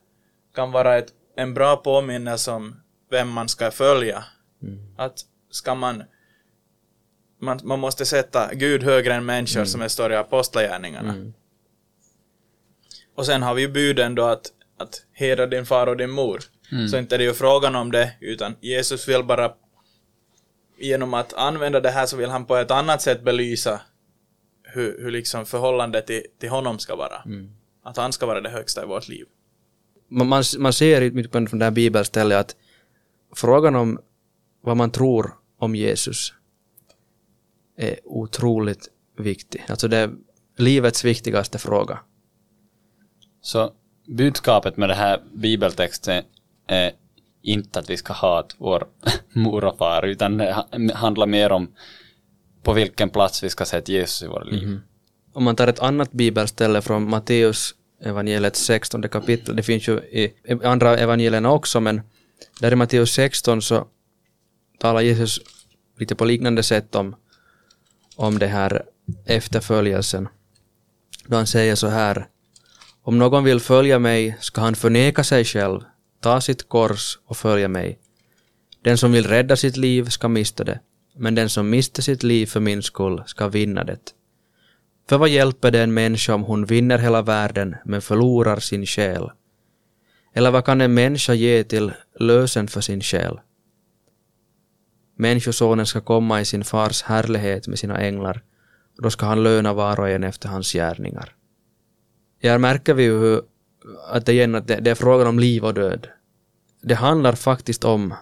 kan 0.55 0.73
vara 0.73 0.99
ett, 0.99 1.13
en 1.37 1.55
bra 1.55 1.77
påminnelse 1.77 2.51
om 2.51 2.77
vem 3.11 3.29
man 3.29 3.49
ska 3.49 3.71
följa. 3.71 4.25
Att 4.97 5.19
ska 5.51 5.75
man, 5.75 6.03
man... 7.41 7.61
Man 7.63 7.79
måste 7.79 8.07
sätta 8.07 8.55
Gud 8.55 8.83
högre 8.83 9.15
än 9.15 9.25
människor 9.25 9.65
som 9.65 9.81
det 9.81 9.89
står 9.89 10.13
i 10.13 10.17
Apostlagärningarna. 10.17 11.33
Och 13.17 13.27
sen 13.27 13.43
har 13.43 13.55
vi 13.55 13.63
ju 13.63 13.69
buden 13.69 14.15
då 14.15 14.25
att, 14.25 14.47
att 14.79 15.03
hedra 15.13 15.47
din 15.47 15.67
far 15.67 15.87
och 15.87 15.97
din 15.97 16.11
mor. 16.11 16.41
Så 16.91 16.99
inte 16.99 17.17
är 17.17 17.19
det 17.19 17.25
ju 17.25 17.35
frågan 17.35 17.77
om 17.77 17.93
det, 17.93 18.13
utan 18.21 18.57
Jesus 18.61 19.09
vill 19.09 19.25
bara 19.25 19.53
genom 20.79 21.15
att 21.15 21.33
använda 21.33 21.81
det 21.81 21.91
här 21.91 22.07
så 22.07 22.17
vill 22.17 22.31
han 22.31 22.47
på 22.47 22.57
ett 22.57 22.71
annat 22.71 23.03
sätt 23.03 23.23
belysa 23.23 23.81
hur, 24.73 24.99
hur 25.03 25.11
liksom 25.11 25.47
förhållandet 25.47 26.07
till, 26.07 26.23
till 26.39 26.49
honom 26.49 26.79
ska 26.79 26.97
vara. 26.97 27.23
Att 27.83 27.97
han 27.97 28.13
ska 28.13 28.27
vara 28.27 28.41
det 28.41 28.51
högsta 28.51 28.83
i 28.83 28.87
vårt 28.87 29.09
liv. 29.09 29.27
man, 30.09 30.29
man, 30.29 30.45
man 30.59 30.73
ser 30.73 31.11
mitt 31.11 31.31
på 31.31 31.39
det 31.39 31.65
här 31.65 31.71
bibelstället 31.71 32.39
att 32.39 32.57
frågan 33.35 33.77
om 33.77 33.99
vad 34.61 34.77
man 34.77 34.91
tror 34.91 35.35
om 35.59 35.75
Jesus 35.75 36.35
är 37.77 37.97
otroligt 38.05 38.89
viktig. 39.19 39.65
Alltså 39.69 39.89
det 39.89 39.97
är 39.97 40.11
livets 40.57 41.05
viktigaste 41.05 41.59
fråga. 41.59 41.99
Så 43.41 43.73
budskapet 44.07 44.77
med 44.77 44.89
det 44.89 44.95
här 44.95 45.23
bibeltexten 45.33 46.25
är 46.67 46.93
inte 47.43 47.79
att 47.79 47.91
vi 47.91 47.97
ska 47.97 48.13
hata 48.13 48.55
vår 48.59 48.87
mor 49.33 49.65
och 49.65 49.79
far, 49.79 50.03
utan 50.07 50.37
det 50.37 50.53
ha- 50.53 50.95
handlar 50.95 51.27
mer 51.27 51.53
om 51.53 51.75
på 52.63 52.73
vilken 52.73 53.11
plats 53.11 53.43
vi 53.43 53.51
ska 53.51 53.65
sätta 53.65 53.93
Jesus 53.93 54.23
i 54.23 54.27
våra 54.27 54.45
liv. 54.45 54.69
Mhm. 54.69 54.81
Om 55.33 55.45
man 55.45 55.57
tar 55.57 55.67
ett 55.67 55.81
annat 55.81 56.13
bibelställe 56.13 56.83
från 56.83 57.11
Matteus 57.11 57.75
evangeliet 58.05 58.57
16 58.57 59.09
kapitel, 59.09 59.57
det 59.57 59.63
finns 59.63 59.89
ju 59.89 59.99
i 59.99 60.35
i 60.45 60.65
andra 60.65 60.99
evangelierna 60.99 61.51
också, 61.51 61.81
men 61.81 62.01
där 62.61 62.73
i 62.73 62.77
Matteus 62.77 63.13
16 63.13 63.63
så 63.63 63.87
talar 64.79 65.01
Jesus 65.01 65.41
lite 65.99 66.15
på 66.15 66.25
liknande 66.25 66.63
sätt 66.63 66.95
om, 66.95 67.17
om 68.17 68.39
det 68.39 68.47
här 68.47 68.83
efterföljelsen. 69.27 70.29
Då 71.27 71.37
han 71.37 71.47
säger 71.47 71.75
så 71.75 71.89
här, 71.89 72.27
om 73.03 73.19
någon 73.19 73.45
vill 73.45 73.61
följa 73.61 73.99
mig 73.99 74.37
ska 74.41 74.61
han 74.61 74.75
förneka 74.75 75.25
sig 75.25 75.45
själv, 75.45 75.81
ta 76.21 76.41
sitt 76.41 76.69
kors 76.69 77.19
och 77.27 77.37
följa 77.37 77.69
mig. 77.69 77.99
Den 78.83 78.99
som 78.99 79.13
vill 79.13 79.27
rädda 79.27 79.57
sitt 79.57 79.77
liv 79.77 80.09
ska 80.09 80.29
mista 80.29 80.65
det, 80.65 80.81
men 81.17 81.35
den 81.35 81.49
som 81.49 81.71
mister 81.71 82.03
sitt 82.03 82.23
liv 82.23 82.47
för 82.47 82.61
min 82.61 82.83
skull 82.83 83.23
ska 83.27 83.49
vinna 83.49 83.85
det. 83.85 84.15
För 85.09 85.19
vad 85.19 85.29
hjälper 85.29 85.71
det 85.71 85.83
en 85.83 85.95
människa 85.95 86.35
om 86.35 86.43
hon 86.43 86.65
vinner 86.65 86.99
hela 86.99 87.23
världen 87.23 87.77
men 87.85 88.03
förlorar 88.03 88.61
sin 88.61 88.87
själ? 88.87 89.31
Eller 90.35 90.51
vad 90.51 90.65
kan 90.65 90.81
en 90.81 90.95
människa 90.95 91.35
ge 91.35 91.65
till 91.65 91.93
lösen 92.21 92.69
för 92.69 92.81
sin 92.81 93.01
själ? 93.01 93.41
Människosonen 95.17 95.87
ska 95.87 96.01
komma 96.01 96.41
i 96.41 96.45
sin 96.45 96.65
fars 96.65 97.03
härlighet 97.03 97.69
med 97.69 97.79
sina 97.79 97.99
änglar 98.01 98.43
och 98.97 99.03
då 99.03 99.11
ska 99.11 99.27
han 99.27 99.43
löna 99.43 99.73
var 99.73 100.01
och 100.01 100.09
en 100.09 100.25
efter 100.25 100.49
hans 100.49 100.73
gärningar. 100.73 101.35
Här 102.43 102.59
märker 102.59 102.95
vi 102.95 103.03
ju 103.03 103.19
hur, 103.19 103.43
att 104.11 104.27
det, 104.27 104.33
igen, 104.33 104.55
att 104.55 104.67
det, 104.67 104.77
det 104.77 104.91
är 104.91 104.95
frågan 104.95 105.27
om 105.27 105.39
liv 105.39 105.65
och 105.65 105.75
död. 105.75 106.09
Det 106.83 106.95
handlar 106.95 107.33
faktiskt 107.33 107.85
om 107.85 108.15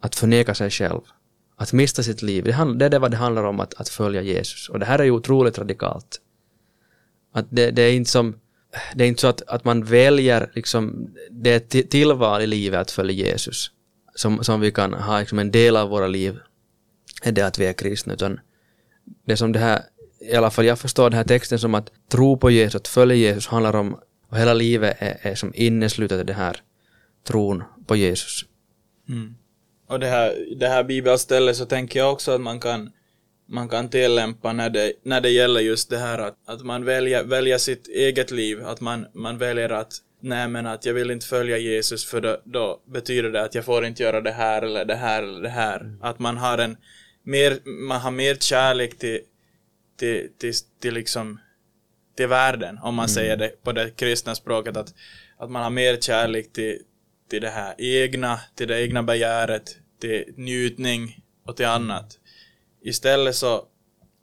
att 0.00 0.14
förneka 0.14 0.54
sig 0.54 0.70
själv. 0.70 1.00
Att 1.62 1.72
mista 1.72 2.02
sitt 2.02 2.22
liv. 2.22 2.44
Det, 2.44 2.52
handl, 2.52 2.78
det 2.78 2.84
är 2.84 2.90
det 2.90 2.98
vad 2.98 3.10
det 3.10 3.16
handlar 3.16 3.44
om 3.44 3.60
att, 3.60 3.74
att 3.74 3.88
följa 3.88 4.22
Jesus. 4.22 4.68
Och 4.68 4.78
det 4.78 4.86
här 4.86 4.98
är 4.98 5.04
ju 5.04 5.10
otroligt 5.10 5.58
radikalt. 5.58 6.20
Att 7.32 7.46
det, 7.50 7.70
det 7.70 7.82
är 7.82 7.92
inte 7.92 8.10
som 8.10 8.34
det 8.94 9.04
är 9.04 9.08
inte 9.08 9.20
så 9.20 9.28
att, 9.28 9.42
att 9.42 9.64
man 9.64 9.84
väljer 9.84 10.50
liksom 10.54 11.14
det 11.30 11.50
är 11.50 11.56
ett 11.56 11.90
tillval 11.90 12.42
i 12.42 12.46
livet 12.46 12.80
att 12.80 12.90
följa 12.90 13.12
Jesus. 13.12 13.70
Som, 14.14 14.44
som 14.44 14.60
vi 14.60 14.70
kan 14.70 14.94
ha 14.94 15.18
liksom 15.18 15.38
en 15.38 15.50
del 15.50 15.76
av 15.76 15.88
våra 15.88 16.06
liv 16.06 16.38
är 17.22 17.32
det 17.32 17.42
att 17.42 17.58
vi 17.58 17.66
är 17.66 17.72
kristna. 17.72 18.14
Utan 18.14 18.40
det 19.26 19.36
som 19.36 19.52
det 19.52 19.58
här, 19.58 19.82
i 20.20 20.34
alla 20.34 20.50
fall 20.50 20.64
jag 20.64 20.78
förstår 20.78 21.10
den 21.10 21.16
här 21.16 21.24
texten 21.24 21.58
som 21.58 21.74
att 21.74 21.92
tro 22.08 22.36
på 22.36 22.50
Jesus, 22.50 22.74
att 22.74 22.88
följa 22.88 23.16
Jesus 23.16 23.46
handlar 23.46 23.76
om, 23.76 23.98
och 24.28 24.38
hela 24.38 24.54
livet 24.54 24.96
är, 24.98 25.18
är 25.22 25.34
som 25.34 25.52
inneslutet 25.54 26.20
i 26.20 26.24
den 26.24 26.36
här 26.36 26.56
tron 27.26 27.62
på 27.86 27.96
Jesus. 27.96 28.44
Mm. 29.08 29.34
Och 29.92 30.00
det 30.00 30.06
här, 30.06 30.54
det 30.56 30.68
här 30.68 30.84
bibelstället 30.84 31.56
så 31.56 31.66
tänker 31.66 31.98
jag 31.98 32.12
också 32.12 32.32
att 32.32 32.40
man 32.40 32.60
kan, 32.60 32.92
man 33.48 33.68
kan 33.68 33.88
tillämpa 33.88 34.52
när 34.52 34.70
det, 34.70 34.92
när 35.02 35.20
det 35.20 35.30
gäller 35.30 35.60
just 35.60 35.90
det 35.90 35.98
här 35.98 36.18
att, 36.18 36.36
att 36.46 36.62
man 36.62 36.84
väljer, 36.84 37.24
väljer 37.24 37.58
sitt 37.58 37.88
eget 37.88 38.30
liv, 38.30 38.66
att 38.66 38.80
man, 38.80 39.06
man 39.14 39.38
väljer 39.38 39.70
att 39.70 39.92
nej 40.20 40.48
men 40.48 40.66
att 40.66 40.84
jag 40.84 40.94
vill 40.94 41.10
inte 41.10 41.26
följa 41.26 41.58
Jesus 41.58 42.04
för 42.04 42.20
då, 42.20 42.36
då 42.44 42.82
betyder 42.86 43.30
det 43.30 43.42
att 43.42 43.54
jag 43.54 43.64
får 43.64 43.84
inte 43.84 44.02
göra 44.02 44.20
det 44.20 44.32
här 44.32 44.62
eller 44.62 44.84
det 44.84 44.94
här 44.94 45.22
eller 45.22 45.42
det 45.42 45.48
här. 45.48 45.96
Att 46.00 46.18
man 46.18 46.36
har 46.36 46.58
en 46.58 46.76
mer, 47.22 47.58
man 47.64 48.00
har 48.00 48.10
mer 48.10 48.34
kärlek 48.34 48.98
till, 48.98 49.20
till, 49.98 50.28
till, 50.38 50.54
till 50.80 50.94
liksom 50.94 51.40
till 52.16 52.28
världen, 52.28 52.78
om 52.82 52.94
man 52.94 53.08
säger 53.08 53.36
det 53.36 53.62
på 53.62 53.72
det 53.72 53.90
kristna 53.90 54.34
språket, 54.34 54.76
att, 54.76 54.94
att 55.38 55.50
man 55.50 55.62
har 55.62 55.70
mer 55.70 55.96
kärlek 55.96 56.52
till, 56.52 56.78
till 57.32 57.42
det 57.42 57.50
här 57.50 57.74
egna, 57.78 58.40
till 58.54 58.68
det 58.68 58.82
egna 58.82 59.02
begäret, 59.02 59.76
till 60.00 60.24
njutning 60.36 61.22
och 61.46 61.56
till 61.56 61.66
annat. 61.66 62.18
Istället 62.82 63.36
så, 63.36 63.64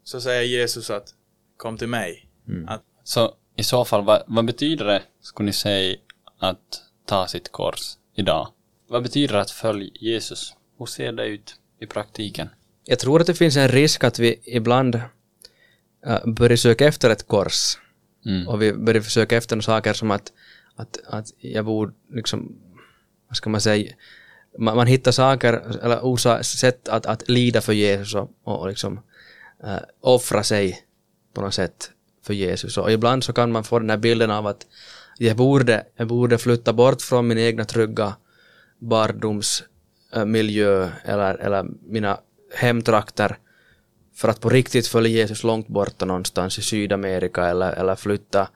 så 0.03 0.21
säger 0.21 0.43
Jesus 0.43 0.89
att 0.89 1.13
kom 1.57 1.77
till 1.77 1.87
mig. 1.87 2.29
Att, 2.67 2.83
Så 3.03 3.35
i 3.55 3.63
så 3.63 3.85
fall, 3.85 4.03
vad, 4.03 4.23
vad 4.27 4.45
betyder 4.45 4.85
det, 4.85 5.01
skulle 5.21 5.45
ni 5.45 5.53
säga, 5.53 5.97
att 6.39 6.81
ta 7.05 7.27
sitt 7.27 7.51
kors 7.51 7.97
idag? 8.15 8.47
Vad 8.89 9.03
betyder 9.03 9.33
det 9.33 9.41
att 9.41 9.51
följa 9.51 9.89
Jesus? 9.93 10.53
Hur 10.79 10.85
ser 10.85 11.11
det 11.11 11.25
ut 11.25 11.55
i 11.79 11.85
praktiken? 11.85 12.49
Jag 12.85 12.99
tror 12.99 13.21
att 13.21 13.27
det 13.27 13.35
finns 13.35 13.57
en 13.57 13.67
risk 13.67 14.03
att 14.03 14.19
vi 14.19 14.41
ibland 14.43 14.95
äh, 16.05 16.25
börjar 16.25 16.57
söka 16.57 16.87
efter 16.87 17.09
ett 17.09 17.27
kors. 17.27 17.77
Mm. 18.25 18.47
Och 18.47 18.61
vi 18.61 18.73
börjar 18.73 19.01
försöka 19.01 19.37
efter 19.37 19.61
saker 19.61 19.93
som 19.93 20.11
att, 20.11 20.31
att, 20.75 20.99
att 21.07 21.27
jag 21.37 21.65
borde 21.65 21.93
liksom, 22.13 22.55
vad 23.29 23.37
ska 23.37 23.49
man 23.49 23.61
säga, 23.61 23.93
man, 24.57 24.75
man 24.75 24.87
hittar 24.87 25.11
saker, 25.11 25.61
eller 25.83 25.99
orsa, 26.01 26.43
sätt 26.43 26.87
att, 26.87 27.05
att 27.05 27.29
lida 27.29 27.61
för 27.61 27.73
Jesus 27.73 28.15
och, 28.15 28.29
och 28.43 28.67
liksom 28.67 28.99
äh, 29.63 29.77
offra 30.01 30.43
sig 30.43 30.83
på 31.33 31.41
något 31.41 31.53
sätt 31.53 31.91
för 32.23 32.33
Jesus. 32.33 32.77
Och 32.77 32.91
ibland 32.91 33.23
så 33.23 33.33
kan 33.33 33.51
man 33.51 33.63
få 33.63 33.79
den 33.79 33.89
här 33.89 33.97
bilden 33.97 34.31
av 34.31 34.47
att 34.47 34.67
jag 35.17 35.37
borde, 35.37 35.83
jag 35.95 36.07
borde 36.07 36.37
flytta 36.37 36.73
bort 36.73 37.01
från 37.01 37.27
min 37.27 37.37
egna 37.37 37.65
trygga 37.65 38.15
barndomsmiljö 38.79 40.83
eh, 40.83 40.89
eller, 41.03 41.35
eller 41.35 41.65
mina 41.81 42.19
hemtrakter 42.55 43.37
för 44.15 44.27
att 44.27 44.39
på 44.39 44.49
riktigt 44.49 44.87
följa 44.87 45.11
Jesus 45.11 45.43
långt 45.43 45.67
borta 45.67 46.05
någonstans 46.05 46.59
i 46.59 46.61
Sydamerika 46.61 47.45
eller, 47.45 47.73
eller 47.73 47.95
flytta, 47.95 48.49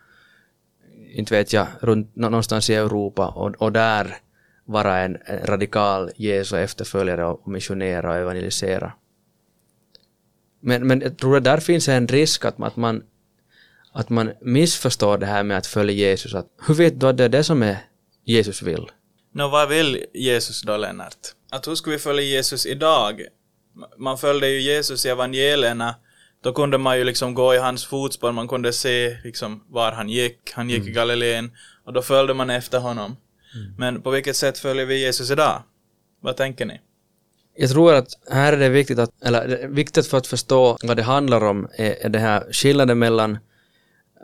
inte 1.14 1.38
vet 1.38 1.54
jag, 1.54 1.68
runt, 1.80 2.16
någonstans 2.16 2.70
i 2.70 2.76
Europa 2.76 3.28
och, 3.28 3.56
och 3.56 3.72
där 3.72 4.18
vara 4.66 4.98
en, 5.00 5.18
radikal 5.44 6.12
Jesu 6.16 6.58
efterföljare 6.58 7.26
och 7.26 7.48
missionera 7.48 8.12
och 8.12 8.18
evangelisera. 8.18 8.94
Men, 10.60 10.88
men 10.88 11.02
jag 11.02 11.18
tror 11.18 11.38
att 11.38 11.44
där 11.44 11.58
finns 11.58 11.88
en 11.90 12.08
risk 12.08 12.46
att, 12.46 12.58
man- 12.58 12.68
att 12.68 12.76
man 12.76 13.04
att 13.96 14.10
man 14.10 14.32
missförstår 14.42 15.18
det 15.18 15.26
här 15.26 15.44
med 15.44 15.58
att 15.58 15.68
följa 15.68 15.94
Jesus. 15.96 16.34
Att, 16.34 16.48
hur 16.68 16.74
vet 16.74 17.00
du 17.00 17.08
att 17.08 17.18
det 17.18 17.24
är 17.24 17.30
det 17.30 17.44
som 17.44 17.64
är 17.64 17.78
Jesus 18.26 18.62
vill? 18.62 18.92
Nå, 19.32 19.48
vad 19.50 19.70
vill 19.70 20.06
Jesus 20.14 20.62
då, 20.62 20.78
Lennart? 20.78 21.18
Att 21.52 21.68
hur 21.68 21.76
ska 21.76 21.92
vi 21.92 22.00
följa 22.00 22.24
Jesus 22.24 22.66
idag? 22.66 23.22
Man 23.98 24.18
följde 24.18 24.50
ju 24.50 24.62
Jesus 24.62 25.06
i 25.06 25.10
evangelierna, 25.10 25.96
då 26.44 26.54
kunde 26.54 26.78
man 26.78 26.98
ju 26.98 27.04
liksom 27.04 27.34
gå 27.34 27.54
i 27.56 27.58
hans 27.58 27.86
fotspår, 27.86 28.32
man 28.32 28.48
kunde 28.48 28.74
se 28.74 29.18
liksom 29.24 29.64
var 29.68 29.92
han 29.92 30.10
gick, 30.10 30.52
han 30.54 30.70
gick 30.70 30.88
i 30.88 30.92
Galileen, 30.92 31.52
och 31.86 31.94
då 31.94 32.02
följde 32.02 32.34
man 32.34 32.50
efter 32.50 32.80
honom. 32.80 33.16
Men 33.78 34.02
på 34.02 34.10
vilket 34.10 34.36
sätt 34.36 34.58
följer 34.58 34.86
vi 34.86 35.02
Jesus 35.02 35.32
idag? 35.32 35.64
Vad 36.22 36.38
tänker 36.38 36.66
ni? 36.66 36.80
Jag 37.56 37.70
tror 37.70 37.94
att 37.94 38.08
här 38.30 38.54
är 38.54 38.58
det 38.58 38.70
viktigt 38.70 39.00
att, 39.00 39.24
eller 39.24 39.68
viktigt 39.68 40.08
för 40.08 40.18
att 40.18 40.28
förstå 40.28 40.78
vad 40.84 40.98
det 40.98 41.04
handlar 41.04 41.44
om 41.44 41.68
är, 41.76 42.06
är 42.06 42.10
det 42.10 42.20
här 42.20 42.48
skillnaden 42.52 43.00
mellan, 43.00 43.38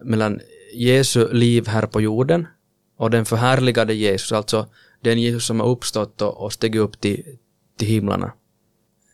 mellan 0.03 0.39
Jesu 0.73 1.33
liv 1.33 1.67
här 1.67 1.85
på 1.85 2.01
jorden 2.01 2.47
och 2.97 3.11
den 3.11 3.25
förhärligade 3.25 3.93
Jesus, 3.93 4.31
alltså 4.31 4.67
den 5.01 5.21
Jesus 5.21 5.45
som 5.45 5.59
har 5.59 5.67
uppstått 5.67 6.21
och, 6.21 6.43
och 6.43 6.53
stigit 6.53 6.81
upp 6.81 7.01
till, 7.01 7.23
till 7.77 7.87
himlarna. 7.87 8.33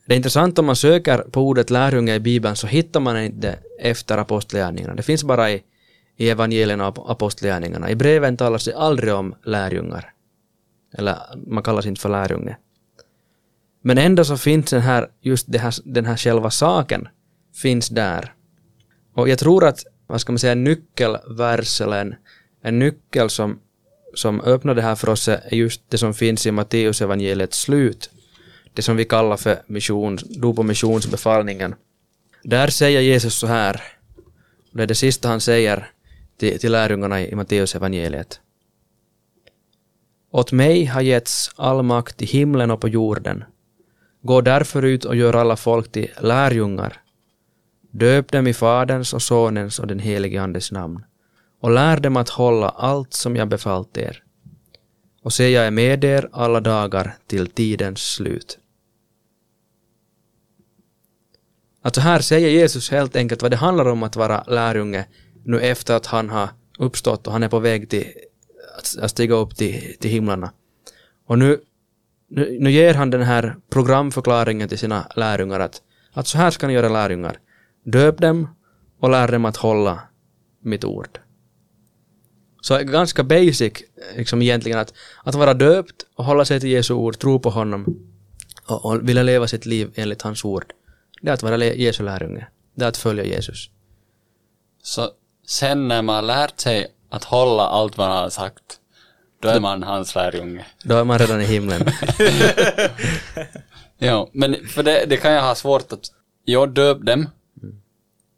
Det 0.07 0.13
är 0.13 0.17
intressant 0.17 0.59
om 0.59 0.65
man 0.65 0.75
söker 0.75 1.17
på 1.17 1.41
ordet 1.41 1.69
lärjunge 1.69 2.15
i 2.15 2.19
Bibeln 2.19 2.55
så 2.55 2.67
hittar 2.67 2.99
man 2.99 3.17
inte 3.17 3.59
efter 3.79 4.17
apostlagärningarna. 4.17 4.95
Det 4.95 5.03
finns 5.03 5.23
bara 5.23 5.51
i, 5.51 5.63
i 6.17 6.29
evangelierna 6.29 6.87
och 6.87 7.11
apostlagärningarna. 7.11 7.89
I 7.89 7.95
breven 7.95 8.37
talas 8.37 8.65
det 8.65 8.77
aldrig 8.77 9.13
om 9.13 9.35
lärjungar. 9.43 10.13
Eller 10.97 11.17
man 11.47 11.63
kallas 11.63 11.85
inte 11.85 12.01
för 12.01 12.09
lärjunge. 12.09 12.57
Men 13.81 13.97
ändå 13.97 14.25
så 14.25 14.37
finns 14.37 14.69
den 14.69 14.81
här, 14.81 15.07
just 15.21 15.51
det 15.51 15.57
här, 15.59 15.73
den 15.85 16.05
här 16.05 16.17
själva 16.17 16.51
saken 16.51 17.07
finns 17.55 17.89
där. 17.89 18.33
Och 19.13 19.29
jag 19.29 19.39
tror 19.39 19.65
att, 19.65 19.85
vad 20.07 20.21
ska 20.21 20.31
man 20.31 20.39
säga, 20.39 20.51
en 20.51 20.63
nyckelvers 20.63 21.81
eller 21.81 22.01
en, 22.01 22.15
en 22.61 22.79
nyckel 22.79 23.29
som, 23.29 23.59
som 24.13 24.41
öppnar 24.41 24.75
det 24.75 24.81
här 24.81 24.95
för 24.95 25.09
oss 25.09 25.27
är 25.27 25.55
just 25.55 25.81
det 25.89 25.97
som 25.97 26.13
finns 26.13 26.45
i 26.45 26.51
Matteus 26.51 27.01
evangeliets 27.01 27.59
slut. 27.59 28.09
Det 28.73 28.81
som 28.81 28.95
vi 28.95 29.05
kallar 29.05 29.37
för 29.37 29.61
mission, 29.67 30.17
dop 30.29 30.59
och 30.59 30.65
missionsbefallningen. 30.65 31.75
Där 32.43 32.67
säger 32.67 33.01
Jesus 33.01 33.35
så 33.35 33.47
här, 33.47 33.81
det 34.71 34.83
är 34.83 34.87
det 34.87 34.95
sista 34.95 35.29
han 35.29 35.41
säger 35.41 35.91
till, 36.37 36.59
till 36.59 36.71
lärjungarna 36.71 37.21
i 37.21 37.35
Matteus 37.35 37.75
evangeliet. 37.75 38.39
Åt 40.31 40.51
mig 40.51 40.85
har 40.85 41.01
getts 41.01 41.51
all 41.55 41.83
makt 41.83 42.21
i 42.21 42.25
himlen 42.25 42.71
och 42.71 42.81
på 42.81 42.89
jorden. 42.89 43.43
Gå 44.21 44.41
därför 44.41 44.83
ut 44.83 45.05
och 45.05 45.15
gör 45.15 45.33
alla 45.33 45.55
folk 45.55 45.91
till 45.91 46.09
lärjungar. 46.19 47.01
Döp 47.91 48.31
dem 48.31 48.47
i 48.47 48.53
Faderns 48.53 49.13
och 49.13 49.21
Sonens 49.21 49.79
och 49.79 49.87
den 49.87 49.99
helige 49.99 50.41
Andes 50.41 50.71
namn 50.71 51.03
och 51.61 51.71
lär 51.71 51.99
dem 51.99 52.17
att 52.17 52.29
hålla 52.29 52.69
allt 52.69 53.13
som 53.13 53.35
jag 53.35 53.47
befallt 53.47 53.97
er. 53.97 54.23
Och 55.21 55.33
se, 55.33 55.49
jag 55.49 55.67
är 55.67 55.71
med 55.71 56.03
er 56.03 56.29
alla 56.31 56.59
dagar 56.59 57.15
till 57.27 57.47
tidens 57.47 58.13
slut. 58.13 58.59
Alltså 61.81 62.01
här 62.01 62.19
säger 62.19 62.49
Jesus 62.49 62.91
helt 62.91 63.15
enkelt 63.15 63.41
vad 63.41 63.51
det 63.51 63.57
handlar 63.57 63.85
om 63.85 64.03
att 64.03 64.15
vara 64.15 64.43
lärjunge 64.43 65.05
nu 65.45 65.61
efter 65.61 65.93
att 65.93 66.05
han 66.05 66.29
har 66.29 66.49
uppstått 66.79 67.27
och 67.27 67.33
han 67.33 67.43
är 67.43 67.49
på 67.49 67.59
väg 67.59 67.89
till 67.89 68.05
att 68.99 69.11
stiga 69.11 69.35
upp 69.35 69.55
till, 69.55 69.95
till 69.99 70.11
himlarna. 70.11 70.51
Och 71.25 71.39
nu, 71.39 71.59
nu, 72.27 72.57
nu 72.59 72.71
ger 72.71 72.93
han 72.93 73.09
den 73.09 73.21
här 73.21 73.55
programförklaringen 73.69 74.69
till 74.69 74.77
sina 74.77 75.07
lärjungar 75.15 75.59
att, 75.59 75.81
att 76.13 76.27
så 76.27 76.37
här 76.37 76.51
ska 76.51 76.67
ni 76.67 76.73
göra 76.73 76.89
lärjungar. 76.89 77.39
Döp 77.83 78.17
dem 78.17 78.47
och 78.99 79.09
lär 79.09 79.27
dem 79.27 79.45
att 79.45 79.57
hålla 79.57 79.99
mitt 80.61 80.83
ord. 80.83 81.19
Så 82.61 82.77
ganska 82.77 83.23
basic 83.23 83.73
liksom 84.15 84.41
egentligen 84.41 84.79
att, 84.79 84.93
att 85.23 85.35
vara 85.35 85.53
döpt 85.53 86.05
och 86.15 86.25
hålla 86.25 86.45
sig 86.45 86.59
till 86.59 86.69
Jesu 86.69 86.93
ord, 86.93 87.19
tro 87.19 87.39
på 87.39 87.49
honom 87.49 87.85
och, 88.67 88.85
och 88.85 89.09
vilja 89.09 89.23
leva 89.23 89.47
sitt 89.47 89.65
liv 89.65 89.91
enligt 89.95 90.21
hans 90.21 90.45
ord. 90.45 90.73
Det 91.21 91.29
är 91.29 91.33
att 91.33 91.43
vara 91.43 91.57
Jesu 91.57 92.03
lärjunge. 92.03 92.47
Det 92.75 92.85
är 92.85 92.89
att 92.89 92.97
följa 92.97 93.23
Jesus. 93.23 93.69
Så 94.83 95.11
sen 95.45 95.87
när 95.87 96.01
man 96.01 96.27
lärt 96.27 96.59
sig 96.59 96.87
att 97.09 97.23
hålla 97.23 97.63
allt 97.63 97.97
vad 97.97 98.07
han 98.07 98.17
har 98.17 98.29
sagt, 98.29 98.79
då 99.41 99.49
är 99.49 99.59
man 99.59 99.83
hans 99.83 100.15
lärjunge. 100.15 100.65
Då 100.83 100.97
är 100.97 101.03
man 101.03 101.19
redan 101.19 101.41
i 101.41 101.45
himlen. 101.45 101.81
ja, 103.97 104.29
men 104.31 104.67
för 104.67 104.83
det, 104.83 105.05
det 105.05 105.17
kan 105.17 105.31
jag 105.31 105.41
ha 105.41 105.55
svårt 105.55 105.91
att, 105.91 106.11
jag 106.45 106.69
döp 106.69 107.05
dem, 107.05 107.29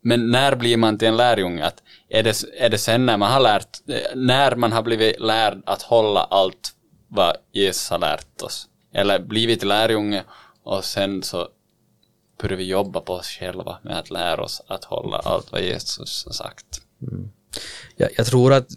men 0.02 0.32
när 0.32 0.56
blir 0.56 0.78
man 0.78 0.98
till 0.98 1.08
en 1.08 1.18
lärjunge? 1.18 1.66
Att 1.66 1.84
är, 2.10 2.24
det, 2.24 2.44
är 2.58 2.70
det 2.70 2.78
sen 2.78 3.06
när 3.06 3.18
man 3.18 3.32
har 3.32 3.40
lärt, 3.40 3.80
när 4.16 4.56
man 4.56 4.72
har 4.72 4.82
blivit 4.82 5.20
lärd 5.20 5.62
att 5.66 5.82
hålla 5.82 6.24
allt 6.24 6.72
vad 7.08 7.36
Jesus 7.52 7.90
har 7.90 8.00
lärt 8.00 8.42
oss? 8.42 8.68
Eller 8.94 9.20
blivit 9.20 9.64
lärjunge 9.64 10.24
och 10.64 10.86
sen 10.86 11.24
så 11.24 11.48
börjar 12.42 12.58
vi 12.58 12.64
jobba 12.64 13.00
på 13.02 13.14
oss 13.14 13.28
själva 13.28 13.78
med 13.82 14.00
att 14.00 14.10
lära 14.10 14.44
oss 14.44 14.62
att 14.68 14.84
hålla 14.84 15.18
allt 15.18 15.52
vad 15.52 15.62
Jesus 15.62 16.26
har 16.26 16.34
sagt. 16.34 16.82
Mm. 17.01 17.30
Jag, 17.96 18.10
jag, 18.18 18.25
tror 18.25 18.54
att 18.54 18.68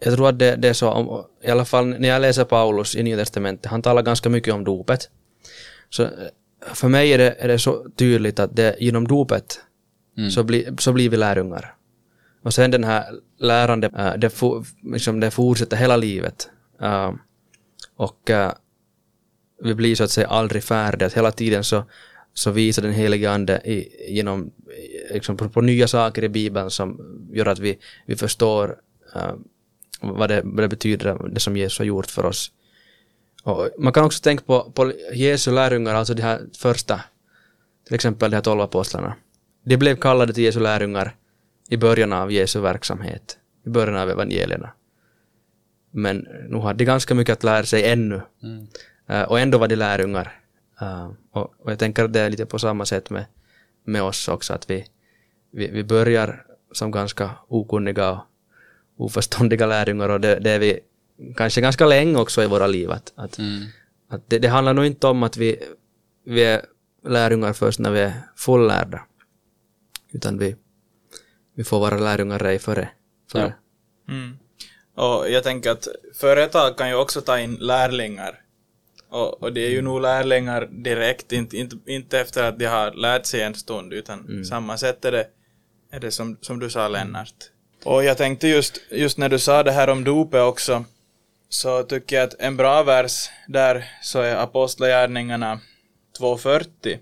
jag 0.00 0.14
tror 0.14 0.28
att 0.28 0.38
det, 0.38 0.56
det 0.56 0.68
är 0.68 0.72
så, 0.72 0.90
om, 0.90 1.24
i 1.42 1.50
alla 1.50 1.64
fall 1.64 1.86
när 1.86 2.08
jag 2.08 2.22
läser 2.22 2.44
Paulus 2.44 2.96
i 2.96 3.02
Nya 3.02 3.16
Testamentet, 3.16 3.70
han 3.70 3.82
talar 3.82 4.02
ganska 4.02 4.28
mycket 4.28 4.54
om 4.54 4.64
dopet. 4.64 5.10
Så 5.90 6.08
för 6.72 6.88
mig 6.88 7.12
är 7.12 7.18
det, 7.18 7.36
är 7.38 7.48
det 7.48 7.58
så 7.58 7.86
tydligt 7.96 8.38
att 8.38 8.56
det 8.56 8.76
genom 8.80 9.08
dopet 9.08 9.60
mm. 10.18 10.30
så, 10.30 10.42
bli, 10.42 10.68
så 10.78 10.92
blir 10.92 11.08
vi 11.08 11.16
lärjungar. 11.16 11.74
Och 12.42 12.54
sen 12.54 12.70
den 12.70 12.84
här 12.84 13.04
lärande, 13.38 13.90
äh, 13.98 14.14
det, 14.18 14.30
for, 14.30 14.64
liksom 14.82 15.20
det 15.20 15.30
fortsätter 15.30 15.76
hela 15.76 15.96
livet. 15.96 16.50
Uh, 16.82 17.12
och 17.96 18.30
vi 19.62 19.74
blir 19.74 19.94
så 19.94 20.04
att 20.04 20.10
säga 20.10 20.28
aldrig 20.28 20.64
färdiga, 20.64 21.08
hela 21.08 21.32
tiden 21.32 21.64
så, 21.64 21.84
så 22.34 22.50
visar 22.50 22.82
den 22.82 22.92
helige 22.92 23.30
ande 23.30 23.60
i, 23.64 24.06
genom, 24.08 24.50
liksom 25.10 25.36
på, 25.36 25.48
på, 25.48 25.60
nya 25.60 25.88
saker 25.88 26.24
i 26.24 26.28
Bibeln 26.28 26.70
som 26.70 27.18
gör 27.32 27.46
att 27.46 27.58
vi, 27.58 27.78
vi 28.06 28.16
förstår 28.16 28.76
uh, 29.16 29.34
vad, 30.00 30.30
det, 30.30 30.40
vad 30.44 30.64
det 30.64 30.68
betyder, 30.68 31.28
det 31.28 31.40
som 31.40 31.56
Jesus 31.56 31.78
har 31.78 31.86
gjort 31.86 32.06
för 32.06 32.26
oss. 32.26 32.52
Och 33.42 33.68
man 33.78 33.92
kan 33.92 34.04
också 34.04 34.22
tänka 34.22 34.44
på, 34.44 34.70
på 34.70 34.92
Jesu 35.12 35.50
lärjungar, 35.50 35.94
alltså 35.94 36.14
de 36.14 36.22
här 36.22 36.40
första, 36.58 37.00
till 37.86 37.94
exempel 37.94 38.30
de 38.30 38.36
här 38.36 38.42
tolv 38.42 38.60
apostlarna. 38.60 39.14
De 39.64 39.76
blev 39.76 39.96
kallade 39.96 40.32
till 40.32 40.44
Jesu 40.44 40.60
lärjungar 40.60 41.16
i 41.68 41.76
början 41.76 42.12
av 42.12 42.32
Jesu 42.32 42.60
verksamhet, 42.60 43.38
i 43.66 43.68
början 43.68 43.96
av 43.96 44.10
evangelierna. 44.10 44.70
Men 45.90 46.28
nu 46.48 46.56
har 46.56 46.74
de 46.74 46.84
ganska 46.84 47.14
mycket 47.14 47.32
att 47.32 47.44
lära 47.44 47.64
sig 47.64 47.84
ännu. 47.84 48.20
Mm. 48.42 48.66
Uh, 49.10 49.22
och 49.22 49.40
ändå 49.40 49.58
var 49.58 49.68
de 49.68 49.76
lärjungar. 49.76 50.43
Uh, 50.82 51.12
och, 51.30 51.54
och, 51.58 51.72
jag 51.72 51.78
tänker 51.78 52.04
att 52.04 52.12
det 52.12 52.20
är 52.20 52.30
lite 52.30 52.46
på 52.46 52.58
samma 52.58 52.86
sätt 52.86 53.10
med, 53.10 53.24
med 53.84 54.02
oss 54.02 54.28
också, 54.28 54.52
att 54.52 54.70
vi, 54.70 54.86
vi, 55.50 55.70
vi 55.70 55.84
börjar 55.84 56.46
som 56.72 56.90
ganska 56.90 57.30
okunniga 57.48 58.10
och 58.10 58.20
oförståndiga 58.96 59.66
lärjungar 59.66 60.08
och 60.08 60.20
det, 60.20 60.38
det 60.38 60.50
är 60.50 60.58
vi 60.58 60.80
kanske 61.36 61.60
ganska 61.60 61.86
länge 61.86 62.18
också 62.18 62.42
i 62.42 62.46
våra 62.46 62.66
liv. 62.66 62.90
Att, 62.90 63.12
att, 63.16 63.38
mm. 63.38 63.64
att 64.08 64.30
det, 64.30 64.38
det, 64.38 64.48
handlar 64.48 64.74
nog 64.74 64.84
inte 64.84 65.06
om 65.06 65.22
att 65.22 65.36
vi, 65.36 65.62
vi 66.24 66.44
är 66.44 66.66
lärjungar 67.04 67.52
först 67.52 67.78
när 67.78 67.90
vi 67.90 68.00
är 68.00 68.12
fullärda, 68.36 69.06
utan 70.12 70.38
vi, 70.38 70.56
vi 71.54 71.64
får 71.64 71.80
vara 71.80 71.98
lärjungar 71.98 72.44
ej 72.44 72.58
före. 72.58 72.88
före. 73.32 73.54
Ja. 74.06 74.12
Mm. 74.12 74.38
Och 74.94 75.30
jag 75.30 75.42
tänker 75.42 75.70
att 75.70 75.88
företag 76.14 76.78
kan 76.78 76.88
ju 76.88 76.94
också 76.94 77.20
ta 77.20 77.38
in 77.38 77.54
lärlingar. 77.54 78.43
Och, 79.14 79.42
och 79.42 79.52
det 79.52 79.60
är 79.60 79.70
ju 79.70 79.82
nog 79.82 80.00
lärlingar 80.00 80.68
direkt, 80.70 81.32
inte, 81.32 81.56
inte, 81.56 81.76
inte 81.86 82.20
efter 82.20 82.42
att 82.42 82.58
de 82.58 82.66
har 82.66 82.90
lärt 82.90 83.26
sig 83.26 83.42
en 83.42 83.54
stund, 83.54 83.92
utan 83.92 84.20
mm. 84.20 84.44
samma 84.44 84.78
sätt 84.78 85.04
är 85.04 85.12
det, 85.12 85.26
är 85.90 86.00
det 86.00 86.10
som, 86.10 86.38
som 86.40 86.58
du 86.58 86.70
sa 86.70 86.88
Lennart. 86.88 87.34
Och 87.84 88.04
jag 88.04 88.16
tänkte 88.16 88.48
just, 88.48 88.80
just 88.90 89.18
när 89.18 89.28
du 89.28 89.38
sa 89.38 89.62
det 89.62 89.72
här 89.72 89.90
om 89.90 90.04
dopet 90.04 90.40
också, 90.40 90.84
så 91.48 91.82
tycker 91.82 92.16
jag 92.16 92.24
att 92.24 92.34
en 92.38 92.56
bra 92.56 92.82
vers 92.82 93.28
där 93.48 93.84
så 94.02 94.20
är 94.20 94.36
Apostlagärningarna 94.36 95.60
2.40. 96.18 96.98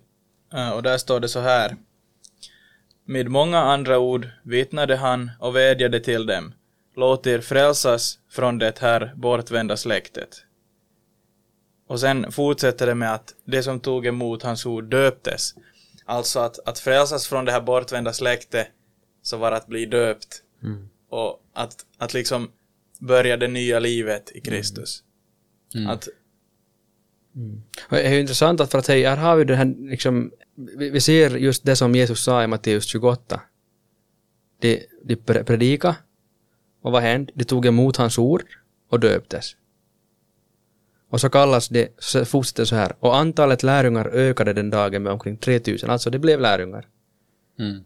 Eh, 0.55 0.70
och 0.70 0.83
där 0.83 0.98
står 0.98 1.20
det 1.20 1.29
så 1.29 1.40
här. 1.40 1.77
Med 3.05 3.29
många 3.29 3.59
andra 3.59 3.98
ord 3.98 4.29
vittnade 4.42 4.96
han 4.96 5.31
och 5.38 5.57
vädjade 5.57 6.01
till 6.01 6.27
dem. 6.27 6.55
Låt 6.96 7.27
er 7.27 7.40
frälsas 7.40 8.18
från 8.31 8.59
det 8.59 8.79
här 8.79 9.12
bortvända 9.16 9.77
släktet. 9.77 10.44
Och 11.92 12.00
sen 12.00 12.33
fortsätter 12.33 12.87
det 12.87 12.94
med 12.94 13.14
att 13.14 13.35
det 13.44 13.62
som 13.62 13.81
tog 13.81 14.07
emot 14.07 14.42
hans 14.42 14.66
ord 14.66 14.85
döptes. 14.85 15.55
Alltså 16.05 16.40
att, 16.40 16.59
att 16.68 16.78
frälsas 16.78 17.26
från 17.26 17.44
det 17.44 17.52
här 17.52 17.61
bortvända 17.61 18.12
släktet 18.12 18.66
så 19.22 19.37
var 19.37 19.52
att 19.52 19.66
bli 19.66 19.87
döpt. 19.87 20.42
Mm. 20.62 20.88
Och 21.09 21.42
att, 21.52 21.87
att 21.98 22.14
liksom 22.14 22.50
börja 22.98 23.37
det 23.37 23.48
nya 23.48 23.78
livet 23.78 24.33
i 24.35 24.40
Kristus. 24.40 25.02
Mm. 25.74 25.88
Att, 25.88 26.09
mm. 27.37 27.62
Det 27.90 28.02
är 28.02 28.12
ju 28.12 28.20
intressant 28.20 28.61
att 28.61 28.70
för 28.70 28.78
att 28.78 28.87
säga, 28.87 29.14
här 29.14 29.16
har 29.16 29.37
vi 29.37 29.44
det 29.44 29.57
här 29.57 29.74
liksom 29.78 30.31
vi, 30.55 30.90
vi 30.90 31.00
ser 31.00 31.37
just 31.37 31.64
det 31.64 31.76
som 31.76 31.94
Jesus 31.94 32.24
sa 32.24 32.44
i 32.44 32.46
Matteus 32.46 32.85
28. 32.85 33.40
De, 34.61 34.87
de 35.05 35.16
predika 35.16 35.96
och 36.83 36.92
vad 36.92 37.02
hände? 37.02 37.33
De 37.35 37.44
tog 37.44 37.66
emot 37.66 37.96
hans 37.96 38.18
ord 38.18 38.44
och 38.88 39.00
döptes. 39.00 39.57
Och 41.12 41.20
så 41.20 41.31
kallas 41.31 41.68
det, 41.68 41.88
så 41.98 42.25
fortsätter 42.25 42.64
så 42.64 42.77
här, 42.77 42.92
och 43.01 43.16
antalet 43.16 43.62
lärjungar 43.62 44.09
ökade 44.09 44.53
den 44.53 44.70
dagen 44.70 45.03
med 45.03 45.12
omkring 45.12 45.37
3000, 45.37 45.90
alltså 45.90 46.11
det 46.11 46.18
blev 46.18 46.40
lärjungar. 46.40 46.87
Mm. 47.59 47.85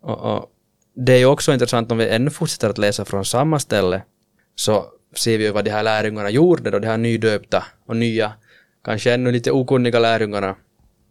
Och, 0.00 0.34
och, 0.34 0.52
det 0.94 1.12
är 1.12 1.18
ju 1.18 1.26
också 1.26 1.52
intressant 1.52 1.92
om 1.92 1.98
vi 1.98 2.08
ännu 2.08 2.30
fortsätter 2.30 2.70
att 2.70 2.78
läsa 2.78 3.04
från 3.04 3.24
samma 3.24 3.58
ställe, 3.58 4.02
så 4.54 4.86
ser 5.16 5.38
vi 5.38 5.44
ju 5.44 5.50
vad 5.50 5.64
de 5.64 5.70
här 5.70 5.82
lärjungarna 5.82 6.30
gjorde 6.30 6.70
då, 6.70 6.78
de 6.78 6.86
här 6.86 6.98
nydöpta 6.98 7.64
och 7.86 7.96
nya 7.96 8.32
kanske 8.84 9.12
ännu 9.14 9.32
lite 9.32 9.50
okunniga 9.50 9.98
lärjungarna. 9.98 10.56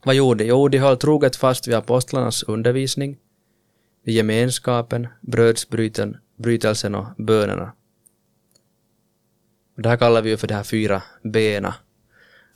Vad 0.05 0.15
gjorde 0.15 0.43
de? 0.43 0.47
Jo, 0.47 0.67
de 0.67 0.77
höll 0.77 0.97
troget 0.97 1.35
fast 1.35 1.67
vid 1.67 1.75
apostlarnas 1.75 2.43
undervisning, 2.43 3.17
vid 4.03 4.15
gemenskapen, 4.15 5.07
brödsbrytelsen 5.21 6.95
och 6.95 7.05
bönerna. 7.17 7.71
Det 9.75 9.89
här 9.89 9.97
kallar 9.97 10.21
vi 10.21 10.29
ju 10.29 10.37
för 10.37 10.47
de 10.47 10.53
här 10.53 10.63
fyra 10.63 11.03
bena 11.23 11.75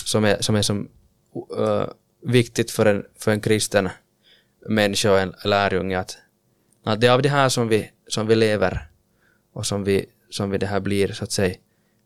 som 0.05 0.25
är 0.25 0.37
som, 0.41 0.55
är 0.55 0.61
som 0.61 0.89
uh, 1.59 1.85
viktigt 2.23 2.71
för 2.71 2.85
en, 2.85 3.05
för 3.19 3.31
en 3.31 3.41
kristen 3.41 3.89
människa 4.69 5.11
och 5.11 5.19
en 5.19 5.33
lärjunge 5.45 5.99
att, 5.99 6.17
att 6.83 7.01
det 7.01 7.07
är 7.07 7.11
av 7.11 7.21
det 7.21 7.29
här 7.29 7.49
som 7.49 7.67
vi, 7.67 7.91
som 8.07 8.27
vi 8.27 8.35
lever 8.35 8.89
och 9.53 9.65
som 9.65 9.83
vi, 9.83 10.05
som 10.29 10.49
vi 10.49 10.57
det 10.57 10.65
här 10.65 10.79
blir 10.79 11.07
så 11.07 11.23
att 11.23 11.31
säga 11.31 11.55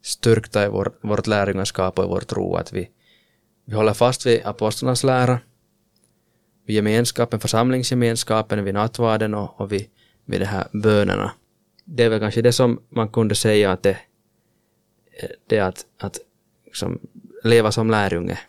styrkta 0.01 0.65
i 0.65 0.67
vår, 0.67 0.93
vårt 1.01 1.27
lärjungaskap 1.27 1.99
och 1.99 2.05
i 2.05 2.07
vår 2.07 2.21
tro 2.21 2.55
att 2.55 2.73
vi, 2.73 2.89
vi 3.65 3.75
håller 3.75 3.93
fast 3.93 4.25
vid 4.25 4.45
apostlarnas 4.45 5.03
lära, 5.03 5.39
vid 6.65 6.75
gemenskapen, 6.75 7.39
församlingsgemenskapen, 7.39 8.63
vid 8.63 8.73
nattvarden 8.73 9.33
och, 9.33 9.61
och 9.61 9.71
vid, 9.71 9.85
vid 10.25 10.41
de 10.41 10.45
här 10.45 10.67
bönerna. 10.71 11.31
Det 11.85 12.03
är 12.03 12.09
väl 12.09 12.19
kanske 12.19 12.41
det 12.41 12.51
som 12.51 12.81
man 12.89 13.09
kunde 13.09 13.35
säga 13.35 13.71
att 13.71 13.83
det, 13.83 13.97
det 15.47 15.57
är 15.57 15.63
att, 15.63 15.85
att 15.97 16.19
liksom 16.65 16.99
leva 17.43 17.71
som 17.71 17.91
lärjunge. 17.91 18.39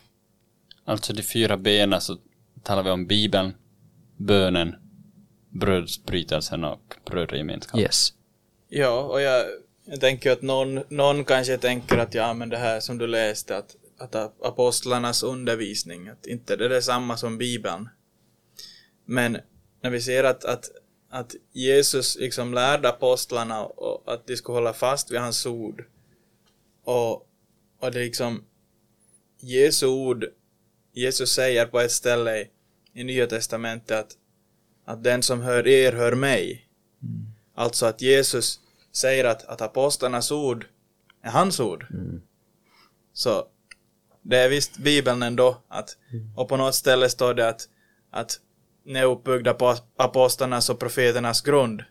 Alltså 0.84 1.12
de 1.12 1.22
fyra 1.22 1.56
benen 1.56 2.00
så 2.00 2.18
talar 2.62 2.82
vi 2.82 2.90
om 2.90 3.06
Bibeln, 3.06 3.52
bönen, 4.16 4.74
brödsbrytelsen 5.48 6.64
och 6.64 6.94
brödgemenskapen. 7.10 7.80
Yes. 7.80 8.12
Ja, 8.68 9.00
och 9.00 9.20
jag, 9.20 9.44
jag 9.84 10.00
tänker 10.00 10.32
att 10.32 10.42
någon, 10.42 10.80
någon 10.88 11.24
kanske 11.24 11.58
tänker 11.58 11.98
att 11.98 12.14
ja, 12.14 12.34
men 12.34 12.48
det 12.48 12.56
här 12.56 12.80
som 12.80 12.98
du 12.98 13.06
läste, 13.06 13.56
att, 13.56 13.76
att 13.98 14.14
apostlarnas 14.44 15.22
undervisning, 15.22 16.08
att 16.08 16.26
inte 16.26 16.56
det 16.56 16.64
är 16.64 16.68
detsamma 16.68 17.16
som 17.16 17.38
Bibeln. 17.38 17.88
Men 19.04 19.38
när 19.80 19.90
vi 19.90 20.00
ser 20.00 20.24
att, 20.24 20.44
att, 20.44 20.70
att 21.10 21.34
Jesus 21.52 22.16
liksom 22.16 22.54
lärde 22.54 22.88
apostlarna 22.88 23.64
och 23.64 24.12
att 24.14 24.26
de 24.26 24.36
skulle 24.36 24.56
hålla 24.56 24.72
fast 24.72 25.10
vid 25.10 25.20
hans 25.20 25.46
ord 25.46 25.84
och, 26.84 27.26
och 27.80 27.90
det 27.90 27.98
liksom 27.98 28.44
Jesu 29.40 29.86
ord, 29.86 30.24
Jesus 30.92 31.32
säger 31.32 31.66
på 31.66 31.80
ett 31.80 31.92
ställe 31.92 32.36
i, 32.36 32.50
i 32.94 33.04
Nya 33.04 33.26
Testamentet 33.26 33.98
att, 33.98 34.16
att 34.84 35.04
den 35.04 35.22
som 35.22 35.40
hör 35.40 35.66
er 35.66 35.92
hör 35.92 36.14
mig. 36.14 36.68
Mm. 37.02 37.26
Alltså 37.54 37.86
att 37.86 38.00
Jesus 38.00 38.60
säger 38.92 39.24
att, 39.24 39.44
att 39.44 39.60
apostlarnas 39.60 40.30
ord 40.30 40.66
är 41.22 41.30
hans 41.30 41.60
ord. 41.60 41.86
Mm. 41.90 42.22
Så 43.12 43.46
det 44.22 44.38
är 44.38 44.48
visst 44.48 44.78
Bibeln 44.78 45.22
ändå. 45.22 45.62
Att, 45.68 45.96
mm. 46.12 46.32
Och 46.36 46.48
på 46.48 46.56
något 46.56 46.74
ställe 46.74 47.08
står 47.08 47.34
det 47.34 47.48
att, 47.48 47.68
att 48.10 48.40
ni 48.84 48.98
är 48.98 49.04
uppbyggda 49.04 49.54
på 49.54 49.76
apostlarnas 49.96 50.70
och 50.70 50.78
profeternas 50.78 51.40
grund. 51.40 51.84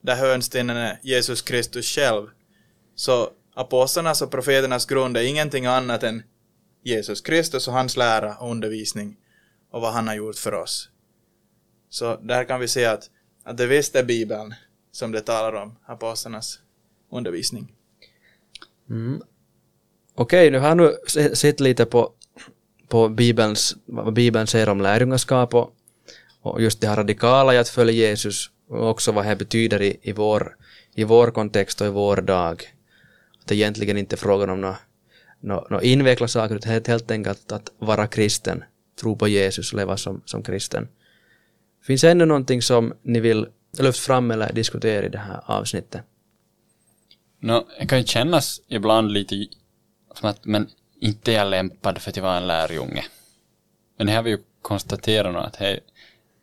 Där 0.00 0.16
hörnstenen 0.16 0.76
är 0.76 0.98
Jesus 1.02 1.42
Kristus 1.42 1.86
själv. 1.86 2.26
Så 2.94 3.30
apostlarnas 3.56 4.22
och 4.22 4.30
profeternas 4.30 4.86
grund 4.86 5.16
är 5.16 5.22
ingenting 5.22 5.66
annat 5.66 6.02
än 6.02 6.22
Jesus 6.84 7.20
Kristus 7.20 7.68
och 7.68 7.74
hans 7.74 7.96
lära 7.96 8.36
och 8.36 8.50
undervisning 8.50 9.16
och 9.70 9.80
vad 9.80 9.92
han 9.92 10.08
har 10.08 10.14
gjort 10.14 10.36
för 10.36 10.54
oss. 10.54 10.88
Så 11.88 12.16
där 12.16 12.44
kan 12.44 12.60
vi 12.60 12.68
se 12.68 12.84
att, 12.84 13.10
att 13.44 13.56
det 13.56 13.66
visst 13.66 13.96
är 13.96 14.04
Bibeln 14.04 14.54
som 14.92 15.12
det 15.12 15.20
talar 15.20 15.62
om, 15.62 15.78
apostlarnas 15.86 16.58
undervisning. 17.12 17.72
Mm. 18.90 19.22
Okej, 20.14 20.50
nu 20.50 20.58
har 20.58 20.68
jag 20.68 20.76
nu 20.76 20.96
sett 21.34 21.60
lite 21.60 21.86
på, 21.86 22.12
på 22.88 23.08
Bibelns, 23.08 23.76
vad 23.86 24.12
Bibeln 24.12 24.46
säger 24.46 24.68
om 24.68 24.80
lärjungaskap 24.80 25.54
och, 25.54 25.70
och 26.42 26.62
just 26.62 26.80
det 26.80 26.88
här 26.88 26.96
radikala 26.96 27.54
i 27.54 27.58
att 27.58 27.68
följa 27.68 27.92
Jesus 27.92 28.50
och 28.68 28.90
också 28.90 29.12
vad 29.12 29.26
det 29.26 29.36
betyder 29.36 29.82
i, 29.82 29.98
i, 30.02 30.12
vår, 30.12 30.56
i 30.94 31.04
vår 31.04 31.30
kontext 31.30 31.80
och 31.80 31.86
i 31.86 31.90
vår 31.90 32.16
dag. 32.16 32.75
Det 33.46 33.54
egentligen 33.54 33.96
inte 33.96 34.14
är 34.14 34.18
frågan 34.18 34.50
om 34.50 34.60
några 34.60 34.76
no, 35.40 35.66
no 35.70 35.80
invecklade 35.80 36.28
saker, 36.28 36.54
utan 36.54 36.72
helt, 36.72 36.86
helt 36.86 37.10
enkelt 37.10 37.52
att 37.52 37.70
vara 37.78 38.06
kristen, 38.06 38.64
tro 39.00 39.16
på 39.16 39.28
Jesus 39.28 39.72
och 39.72 39.78
leva 39.78 39.96
som, 39.96 40.22
som 40.24 40.42
kristen. 40.42 40.88
Finns 41.82 42.00
det 42.00 42.10
ännu 42.10 42.24
någonting 42.24 42.62
som 42.62 42.94
ni 43.02 43.20
vill 43.20 43.46
lyfta 43.78 44.00
fram 44.00 44.30
eller 44.30 44.52
diskutera 44.52 45.06
i 45.06 45.08
det 45.08 45.18
här 45.18 45.40
avsnittet? 45.44 46.02
No, 47.40 47.66
det 47.80 47.86
kan 47.86 47.98
ju 47.98 48.04
kännas 48.04 48.60
ibland 48.68 49.12
lite 49.12 49.46
som 50.14 50.28
att 50.30 50.44
men 50.44 50.68
inte 51.00 51.32
är 51.32 51.36
jag 51.36 51.50
lämpad 51.50 51.98
för 51.98 52.10
att 52.10 52.18
vara 52.18 52.36
en 52.36 52.46
lärjunge. 52.46 53.04
Men 53.98 54.08
här 54.08 54.16
har 54.16 54.22
vi 54.22 54.30
ju 54.30 54.38
konstaterat 54.62 55.32
nu 55.32 55.38
att 55.38 55.56
hej, 55.56 55.80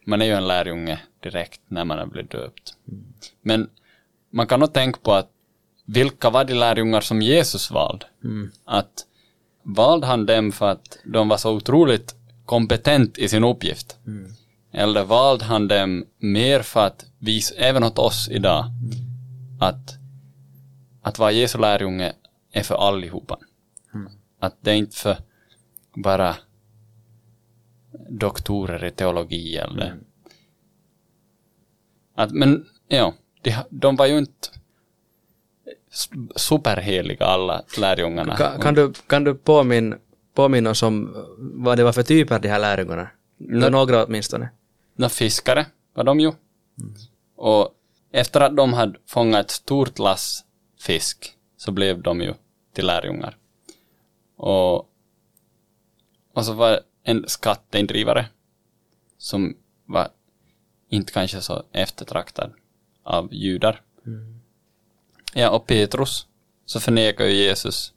man 0.05 0.21
är 0.21 0.25
ju 0.25 0.31
en 0.31 0.47
lärjunge 0.47 0.99
direkt 1.19 1.61
när 1.67 1.85
man 1.85 1.97
har 1.97 2.05
blivit 2.05 2.31
döpt. 2.31 2.75
Mm. 2.87 3.13
Men 3.41 3.69
man 4.29 4.47
kan 4.47 4.59
nog 4.59 4.73
tänka 4.73 4.99
på 5.03 5.13
att 5.13 5.29
vilka 5.85 6.29
var 6.29 6.45
de 6.45 6.53
lärjungar 6.53 7.01
som 7.01 7.21
Jesus 7.21 7.71
valde? 7.71 8.05
Mm. 8.23 8.51
Att 8.65 9.05
valde 9.63 10.07
han 10.07 10.25
dem 10.25 10.51
för 10.51 10.69
att 10.69 10.99
de 11.05 11.29
var 11.29 11.37
så 11.37 11.51
otroligt 11.55 12.15
kompetent 12.45 13.17
i 13.17 13.27
sin 13.27 13.43
uppgift? 13.43 13.97
Mm. 14.07 14.31
Eller 14.71 15.03
valde 15.03 15.45
han 15.45 15.67
dem 15.67 16.05
mer 16.17 16.61
för 16.61 16.87
att 16.87 17.05
visa, 17.19 17.55
även 17.55 17.83
åt 17.83 17.99
oss 17.99 18.29
idag, 18.31 18.65
att, 19.59 19.97
att 21.01 21.19
vara 21.19 21.31
Jesu 21.31 21.57
lärjunge 21.57 22.13
är 22.51 22.63
för 22.63 22.75
allihopa. 22.75 23.39
Mm. 23.93 24.11
Att 24.39 24.57
det 24.61 24.71
är 24.71 24.75
inte 24.75 24.97
för 24.97 25.17
bara 25.95 26.35
doktorer 28.09 28.85
i 28.85 28.91
teologi 28.91 29.57
eller... 29.57 29.87
Mm. 29.87 30.03
Att, 32.15 32.31
men 32.31 32.65
ja, 32.87 33.13
de, 33.41 33.55
de 33.69 33.95
var 33.95 34.05
ju 34.05 34.17
inte 34.17 34.49
superheliga 36.35 37.25
alla 37.25 37.63
lärjungarna. 37.77 38.37
Kan, 38.37 38.61
kan, 38.61 38.73
du, 38.73 38.93
kan 39.07 39.23
du 39.23 39.35
påminna, 39.35 39.97
påminna 40.33 40.69
oss 40.69 40.83
om 40.83 41.15
vad 41.37 41.77
det 41.77 41.83
var 41.83 41.91
för 41.93 42.03
typer 42.03 42.39
de 42.39 42.47
här 42.47 42.59
lärjungarna? 42.59 43.07
No, 43.37 43.69
några 43.69 44.05
åtminstone. 44.05 44.49
No, 44.95 45.09
fiskare 45.09 45.65
var 45.93 46.03
de 46.03 46.19
ju. 46.19 46.27
Mm. 46.27 46.93
Och 47.35 47.69
efter 48.11 48.41
att 48.41 48.57
de 48.57 48.73
hade 48.73 48.99
fångat 49.07 49.45
ett 49.45 49.51
stort 49.51 49.99
lass 49.99 50.45
fisk 50.79 51.33
så 51.57 51.71
blev 51.71 52.01
de 52.01 52.21
ju 52.21 52.33
till 52.73 52.85
lärjungar. 52.85 53.37
Och, 54.37 54.77
och 56.33 56.45
så 56.45 56.53
var 56.53 56.79
en 57.03 57.23
skatteindrivare 57.27 58.25
som 59.17 59.57
var 59.85 60.07
inte 60.89 61.13
kanske 61.13 61.41
så 61.41 61.63
eftertraktad 61.71 62.51
av 63.03 63.33
judar. 63.33 63.81
Mm. 64.05 64.39
Ja, 65.33 65.49
och 65.49 65.67
Petrus 65.67 66.27
så 66.65 66.79
förnekar 66.79 67.25
ju 67.25 67.33
Jesus. 67.33 67.93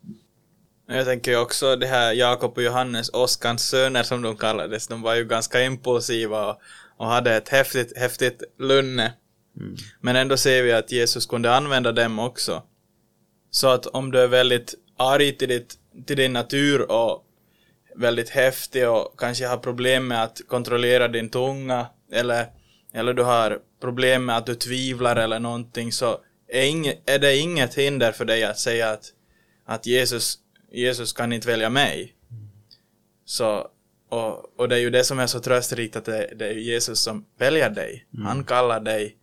Jag 0.89 1.05
tänker 1.05 1.31
ju 1.31 1.37
också 1.37 1.77
det 1.77 1.87
här 1.87 2.13
Jakob 2.13 2.57
och 2.57 2.63
Johannes, 2.63 3.09
Oskans 3.09 3.69
söner 3.69 4.03
som 4.03 4.23
de 4.23 4.37
kallades, 4.37 4.87
de 4.87 5.03
var 5.03 5.15
ju 5.15 5.25
ganska 5.25 5.63
impulsiva 5.63 6.51
och, 6.51 6.61
och 6.97 7.07
hade 7.07 7.37
ett 7.37 7.49
häftigt, 7.49 7.99
häftigt 7.99 8.43
lunne. 8.59 9.13
Mm. 9.57 9.77
Men 10.01 10.17
ändå 10.17 10.37
ser 10.37 10.63
vi 10.63 10.73
att 10.73 10.93
Jesus 10.93 11.27
kunde 11.27 11.55
använda 11.55 11.93
dem 11.93 12.19
också. 12.19 12.63
Så 13.51 13.69
att 13.69 13.87
om 13.87 14.11
du 14.11 14.21
är 14.21 14.27
väldigt 14.27 14.75
arg 14.97 15.33
till, 15.33 15.49
ditt, 15.49 15.75
till 16.07 16.17
din 16.17 16.33
natur 16.33 16.91
och 16.91 17.23
väldigt 17.97 18.31
häftig 18.31 18.89
och 18.89 19.15
kanske 19.19 19.47
har 19.47 19.57
problem 19.57 20.09
med 20.09 20.23
att 20.23 20.41
kontrollera 20.49 21.09
din 21.09 21.29
tunga 21.29 21.87
eller, 22.13 22.47
eller 22.93 23.15
du 23.15 23.23
har 23.23 23.59
problem 23.81 24.25
med 24.25 24.37
att 24.37 24.47
du 24.47 24.55
tvivlar 24.55 25.17
eller 25.17 25.39
någonting 25.39 25.93
så 25.93 26.19
är, 26.49 27.19
det 27.19 27.37
inget 27.37 27.75
hinder 27.75 28.13
för 28.13 28.25
dig 28.25 28.45
att 28.45 28.59
säga 28.59 28.91
att, 28.91 29.13
att 29.65 29.87
Jesus, 29.87 30.39
Jesus 30.73 31.13
kan 31.13 31.33
inte 31.33 31.49
välja 31.49 31.71
mig. 31.71 32.15
Så, 33.25 33.69
och, 34.09 34.61
och 34.61 34.69
det 34.69 34.77
är 34.77 34.81
ju 34.81 34.91
det 34.91 35.05
som 35.05 35.19
är 35.19 35.27
så 35.27 35.41
trösterikt 35.41 35.97
att 35.97 36.05
det, 36.05 36.33
det 36.37 36.47
är 36.47 36.55
Jesus 36.55 37.01
som 37.01 37.25
väljer 37.39 37.71
dig. 37.71 38.07
Mm. 38.15 38.27
Han 38.27 38.45
kallar 38.45 38.81
dig 38.81 39.17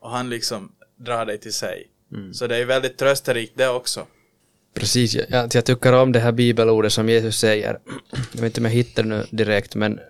och 0.00 0.10
han 0.10 0.30
liksom 0.30 0.72
drar 0.96 1.26
dig 1.26 1.38
till 1.38 1.52
sig. 1.52 1.88
Mm. 2.12 2.34
Så 2.34 2.46
det 2.46 2.56
är 2.56 2.64
väldigt 2.64 2.98
trösterikt 2.98 3.52
det 3.56 3.68
också. 3.68 4.06
Precis, 4.74 5.14
jag, 5.14 5.54
jag 5.54 5.64
tycker 5.64 5.92
om 5.92 6.12
det 6.12 6.20
här 6.20 6.32
bibelordet 6.32 6.92
som 6.92 7.08
Jesus 7.08 7.38
säger. 7.38 7.78
Jag 8.32 8.40
vet 8.40 8.44
inte 8.44 8.60
om 8.60 8.64
jag 8.64 8.72
hittar 8.72 9.02
det 9.02 9.08
nu 9.08 9.26
direkt, 9.30 9.74
men 9.74 10.00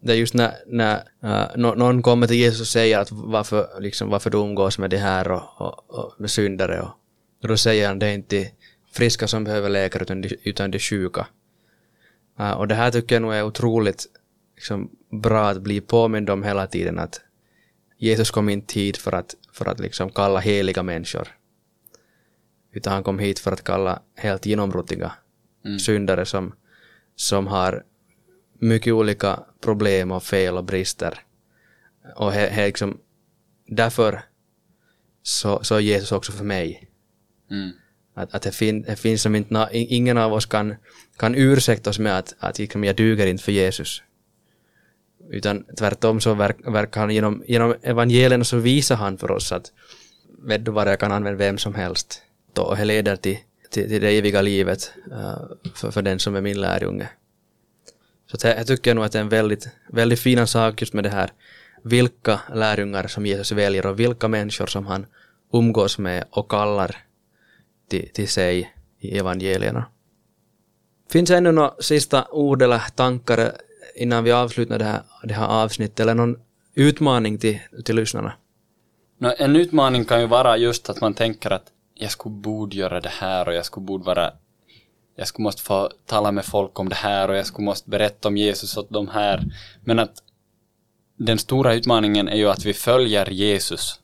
det 0.00 0.12
är 0.12 0.16
just 0.16 0.34
när, 0.34 0.54
när 0.66 1.02
uh, 1.24 1.56
någon 1.56 2.02
kommer 2.02 2.26
till 2.26 2.36
Jesus 2.36 2.60
och 2.60 2.66
säger 2.66 2.98
att 2.98 3.12
varför, 3.12 3.80
liksom, 3.80 4.08
varför 4.08 4.30
du 4.30 4.38
umgås 4.38 4.78
med 4.78 4.90
det 4.90 4.98
här 4.98 5.30
och, 5.30 5.42
och, 5.56 5.90
och 5.90 6.14
med 6.18 6.30
syndare 6.30 6.80
och, 6.80 6.90
och 7.42 7.48
då 7.48 7.56
säger 7.56 7.88
han 7.88 7.98
det 7.98 8.06
är 8.06 8.14
inte 8.14 8.50
friska 8.92 9.28
som 9.28 9.44
behöver 9.44 9.68
läkare 9.68 10.02
utan 10.02 10.20
de, 10.20 10.36
utan 10.42 10.70
de 10.70 10.78
sjuka. 10.78 11.26
Uh, 12.40 12.50
och 12.50 12.68
det 12.68 12.74
här 12.74 12.90
tycker 12.90 13.14
jag 13.14 13.22
nog 13.22 13.34
är 13.34 13.44
otroligt 13.44 14.06
liksom, 14.56 14.90
bra 15.10 15.48
att 15.48 15.62
bli 15.62 15.80
påmind 15.80 16.30
om 16.30 16.42
hela 16.42 16.66
tiden 16.66 16.98
att 16.98 17.20
Jesus 17.98 18.30
kom 18.30 18.48
inte 18.48 18.80
hit 18.80 18.96
för 18.96 19.12
att, 19.12 19.34
för 19.52 19.68
att 19.68 19.80
liksom 19.80 20.10
kalla 20.10 20.40
heliga 20.40 20.82
människor 20.82 21.28
utan 22.72 22.92
han 22.92 23.02
kom 23.02 23.18
hit 23.18 23.38
för 23.38 23.52
att 23.52 23.64
kalla 23.64 24.02
helt 24.16 24.46
genomrutiga 24.46 25.12
mm. 25.64 25.78
syndare 25.78 26.26
som, 26.26 26.54
som 27.16 27.46
har 27.46 27.84
mycket 28.58 28.92
olika 28.92 29.40
problem 29.60 30.10
och 30.10 30.22
fel 30.22 30.56
och 30.56 30.64
brister. 30.64 31.18
Och 32.16 32.32
he, 32.32 32.48
he 32.48 32.66
liksom, 32.66 32.98
därför 33.66 34.20
så, 35.22 35.64
så 35.64 35.74
är 35.74 35.80
Jesus 35.80 36.12
också 36.12 36.32
för 36.32 36.44
mig. 36.44 36.90
Mm. 37.50 37.70
Att, 38.14 38.34
att 38.34 38.42
det, 38.42 38.52
fin, 38.52 38.82
det 38.82 38.96
finns 38.96 39.22
som 39.22 39.34
inte, 39.34 39.68
ingen 39.72 40.18
av 40.18 40.32
oss 40.32 40.46
kan, 40.46 40.74
kan 41.16 41.34
ursäkta 41.34 41.90
oss 41.90 41.98
med 41.98 42.18
att, 42.18 42.34
att 42.38 42.58
liksom, 42.58 42.84
jag 42.84 42.96
duger 42.96 43.26
inte 43.26 43.44
för 43.44 43.52
Jesus. 43.52 44.02
Utan 45.30 45.64
tvärtom 45.78 46.20
så 46.20 46.34
verk, 46.34 46.56
verkar 46.66 47.00
han 47.00 47.10
genom, 47.10 47.44
genom 47.46 47.74
evangelierna 47.82 48.44
så 48.44 48.56
visar 48.56 48.96
han 48.96 49.18
för 49.18 49.30
oss 49.30 49.52
att 49.52 49.72
vet 50.42 50.64
du 50.64 50.70
vad, 50.70 50.88
jag 50.88 51.00
kan 51.00 51.12
använda 51.12 51.38
vem 51.38 51.58
som 51.58 51.74
helst. 51.74 52.22
Och 52.56 52.76
det 52.76 52.84
leder 52.84 53.16
till, 53.16 53.38
till, 53.70 53.88
till 53.88 54.00
det 54.00 54.10
eviga 54.10 54.42
livet 54.42 54.92
uh, 55.12 55.42
för, 55.74 55.90
för 55.90 56.02
den 56.02 56.18
som 56.18 56.36
är 56.36 56.40
min 56.40 56.60
lärjunge. 56.60 57.08
Så 58.32 58.46
jag 58.46 58.66
tycker 58.66 58.94
nog 58.94 59.04
att 59.04 59.12
det 59.12 59.18
är 59.18 59.22
en 59.22 59.28
väldigt, 59.28 59.68
väldigt 59.88 60.20
fin 60.20 60.46
sak 60.46 60.80
just 60.80 60.94
med 60.94 61.04
det 61.04 61.10
här 61.10 61.30
vilka 61.82 62.40
lärjungar 62.54 63.06
som 63.06 63.26
Jesus 63.26 63.52
väljer 63.52 63.86
och 63.86 64.00
vilka 64.00 64.28
människor 64.28 64.66
som 64.66 64.86
han 64.86 65.06
umgås 65.52 65.98
med 65.98 66.24
och 66.30 66.50
kallar 66.50 66.96
till, 67.88 68.08
till 68.12 68.28
sig 68.28 68.74
i 68.98 69.18
evangelierna. 69.18 69.84
Finns 71.10 71.30
det 71.30 71.36
ännu 71.36 71.52
några 71.52 71.72
sista 71.80 72.26
ord 72.30 72.62
eller 72.62 72.78
tankar 72.78 73.52
innan 73.94 74.24
vi 74.24 74.32
avslutar 74.32 74.78
det 74.78 74.84
här, 74.84 75.02
det 75.22 75.34
här 75.34 75.46
avsnittet 75.46 76.00
eller 76.00 76.14
någon 76.14 76.36
utmaning 76.74 77.38
till, 77.38 77.58
till 77.84 77.96
lyssnarna? 77.96 78.32
No, 79.18 79.32
en 79.38 79.56
utmaning 79.56 80.04
kan 80.04 80.20
ju 80.20 80.26
vara 80.26 80.56
just 80.56 80.90
att 80.90 81.00
man 81.00 81.14
tänker 81.14 81.50
att 81.50 81.66
jag 81.94 82.10
skulle 82.10 82.34
borde 82.34 82.76
göra 82.76 83.00
det 83.00 83.08
här 83.08 83.48
och 83.48 83.54
jag 83.54 83.64
skulle 83.64 83.86
borde 83.86 84.04
vara 84.04 84.32
jag 85.20 85.28
skulle 85.28 85.42
måste 85.42 85.62
få 85.62 85.90
tala 86.06 86.32
med 86.32 86.44
folk 86.44 86.78
om 86.78 86.88
det 86.88 86.94
här 86.94 87.28
och 87.28 87.36
jag 87.36 87.46
skulle 87.46 87.64
måste 87.64 87.90
berätta 87.90 88.28
om 88.28 88.36
Jesus 88.36 88.76
åt 88.76 88.90
de 88.90 89.08
här. 89.08 89.44
Men 89.84 89.98
att 89.98 90.22
den 91.16 91.38
stora 91.38 91.74
utmaningen 91.74 92.28
är 92.28 92.36
ju 92.36 92.48
att 92.48 92.64
vi 92.64 92.74
följer 92.74 93.30
Jesus. 93.30 94.00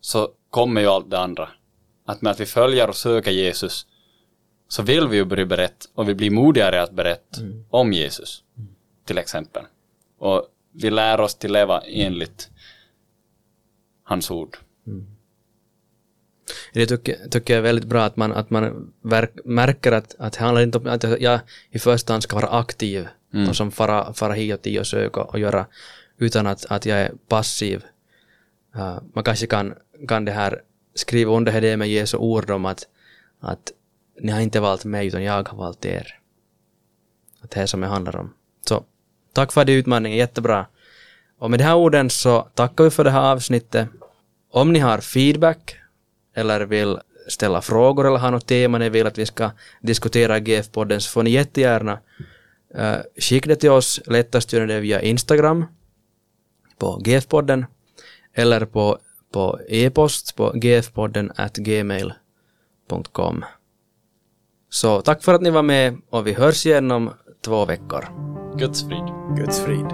Så 0.00 0.28
kommer 0.50 0.80
ju 0.80 0.86
allt 0.86 1.10
det 1.10 1.18
andra. 1.18 1.48
Att 2.06 2.22
med 2.22 2.30
att 2.30 2.40
vi 2.40 2.46
följer 2.46 2.88
och 2.88 2.96
söker 2.96 3.30
Jesus 3.30 3.86
så 4.68 4.82
vill 4.82 5.08
vi 5.08 5.16
ju 5.16 5.24
börja 5.24 5.46
berätta 5.46 5.86
och 5.94 6.08
vi 6.08 6.14
blir 6.14 6.30
modigare 6.30 6.82
att 6.82 6.92
berätta 6.92 7.40
om 7.70 7.92
Jesus. 7.92 8.42
Till 9.04 9.18
exempel. 9.18 9.64
Och 10.18 10.46
vi 10.72 10.90
lär 10.90 11.20
oss 11.20 11.34
till 11.34 11.52
leva 11.52 11.80
enligt 11.80 12.50
hans 14.04 14.30
ord. 14.30 14.56
Det 16.72 16.86
tycker, 16.86 17.28
tycker 17.28 17.54
jag 17.54 17.58
är 17.58 17.62
väldigt 17.62 17.84
bra 17.84 18.02
att 18.04 18.16
man, 18.16 18.32
att 18.32 18.50
man 18.50 18.92
verk, 19.02 19.30
märker 19.44 19.92
att, 19.92 20.14
att 20.18 20.32
det 20.32 20.40
handlar 20.40 20.62
inte 20.62 20.78
om 20.78 20.86
att 20.86 21.20
jag 21.20 21.40
i 21.70 21.78
första 21.78 22.12
hand 22.12 22.22
ska 22.22 22.36
vara 22.36 22.58
aktiv 22.58 23.08
och 23.48 23.56
som 23.56 23.70
fara, 23.70 24.12
fara 24.12 24.32
hit 24.32 24.54
och 24.54 24.60
dit 24.62 24.80
och 24.80 24.86
söka 24.86 25.20
och 25.20 25.38
göra 25.38 25.66
utan 26.18 26.46
att, 26.46 26.66
att 26.68 26.86
jag 26.86 26.98
är 26.98 27.12
passiv. 27.28 27.84
Uh, 28.76 28.98
man 29.12 29.24
kanske 29.24 29.46
kan, 29.46 29.74
kan 30.08 30.24
det 30.24 30.32
här 30.32 30.62
skriva 30.94 31.32
under 31.32 31.60
det 31.60 31.76
med 31.76 31.88
Jesu 31.88 32.16
ord 32.16 32.50
om 32.50 32.64
att, 32.64 32.86
att 33.40 33.72
ni 34.20 34.32
har 34.32 34.40
inte 34.40 34.60
valt 34.60 34.84
mig 34.84 35.06
utan 35.06 35.22
jag 35.22 35.48
har 35.48 35.56
valt 35.56 35.84
er. 35.84 36.18
Att 37.42 37.50
det 37.50 37.60
är 37.60 37.66
som 37.66 37.80
det 37.80 37.86
handlar 37.86 38.16
om. 38.16 38.34
Så 38.68 38.84
tack 39.32 39.52
för 39.52 39.64
din 39.64 39.78
utmaning, 39.78 40.14
jättebra. 40.14 40.66
Och 41.38 41.50
med 41.50 41.60
de 41.60 41.64
här 41.64 41.76
orden 41.76 42.10
så 42.10 42.42
tackar 42.54 42.84
vi 42.84 42.90
för 42.90 43.04
det 43.04 43.10
här 43.10 43.32
avsnittet. 43.32 43.88
Om 44.50 44.72
ni 44.72 44.78
har 44.78 44.98
feedback 44.98 45.76
eller 46.34 46.60
vill 46.60 46.98
ställa 47.28 47.62
frågor 47.62 48.06
eller 48.06 48.18
har 48.18 48.30
något 48.30 48.46
tema 48.46 48.78
ni 48.78 48.88
vill 48.88 49.06
att 49.06 49.18
vi 49.18 49.26
ska 49.26 49.50
diskutera 49.80 50.38
i 50.38 50.40
GF-podden 50.40 51.00
så 51.00 51.10
får 51.10 51.22
ni 51.22 51.30
jättegärna 51.30 51.98
uh, 52.78 52.96
skicka 53.18 53.48
det 53.48 53.56
till 53.56 53.70
oss. 53.70 54.00
Lättast 54.06 54.52
gör 54.52 54.66
ni 54.66 54.74
det 54.74 54.80
via 54.80 55.02
Instagram 55.02 55.64
på 56.78 57.00
GF-podden 57.04 57.66
eller 58.34 58.64
på, 58.64 58.98
på 59.32 59.60
e-post 59.68 60.36
på 60.36 60.52
gfpodden 60.54 61.32
at 61.36 61.56
gmail.com. 61.56 63.44
Så 64.70 65.00
tack 65.00 65.22
för 65.22 65.34
att 65.34 65.42
ni 65.42 65.50
var 65.50 65.62
med 65.62 65.96
och 66.10 66.26
vi 66.26 66.32
hörs 66.32 66.66
igen 66.66 66.90
om 66.90 67.10
två 67.44 67.64
veckor. 67.64 68.08
Guds 68.58 68.86
frid. 68.88 69.36
Guds 69.36 69.60
frid. 69.60 69.86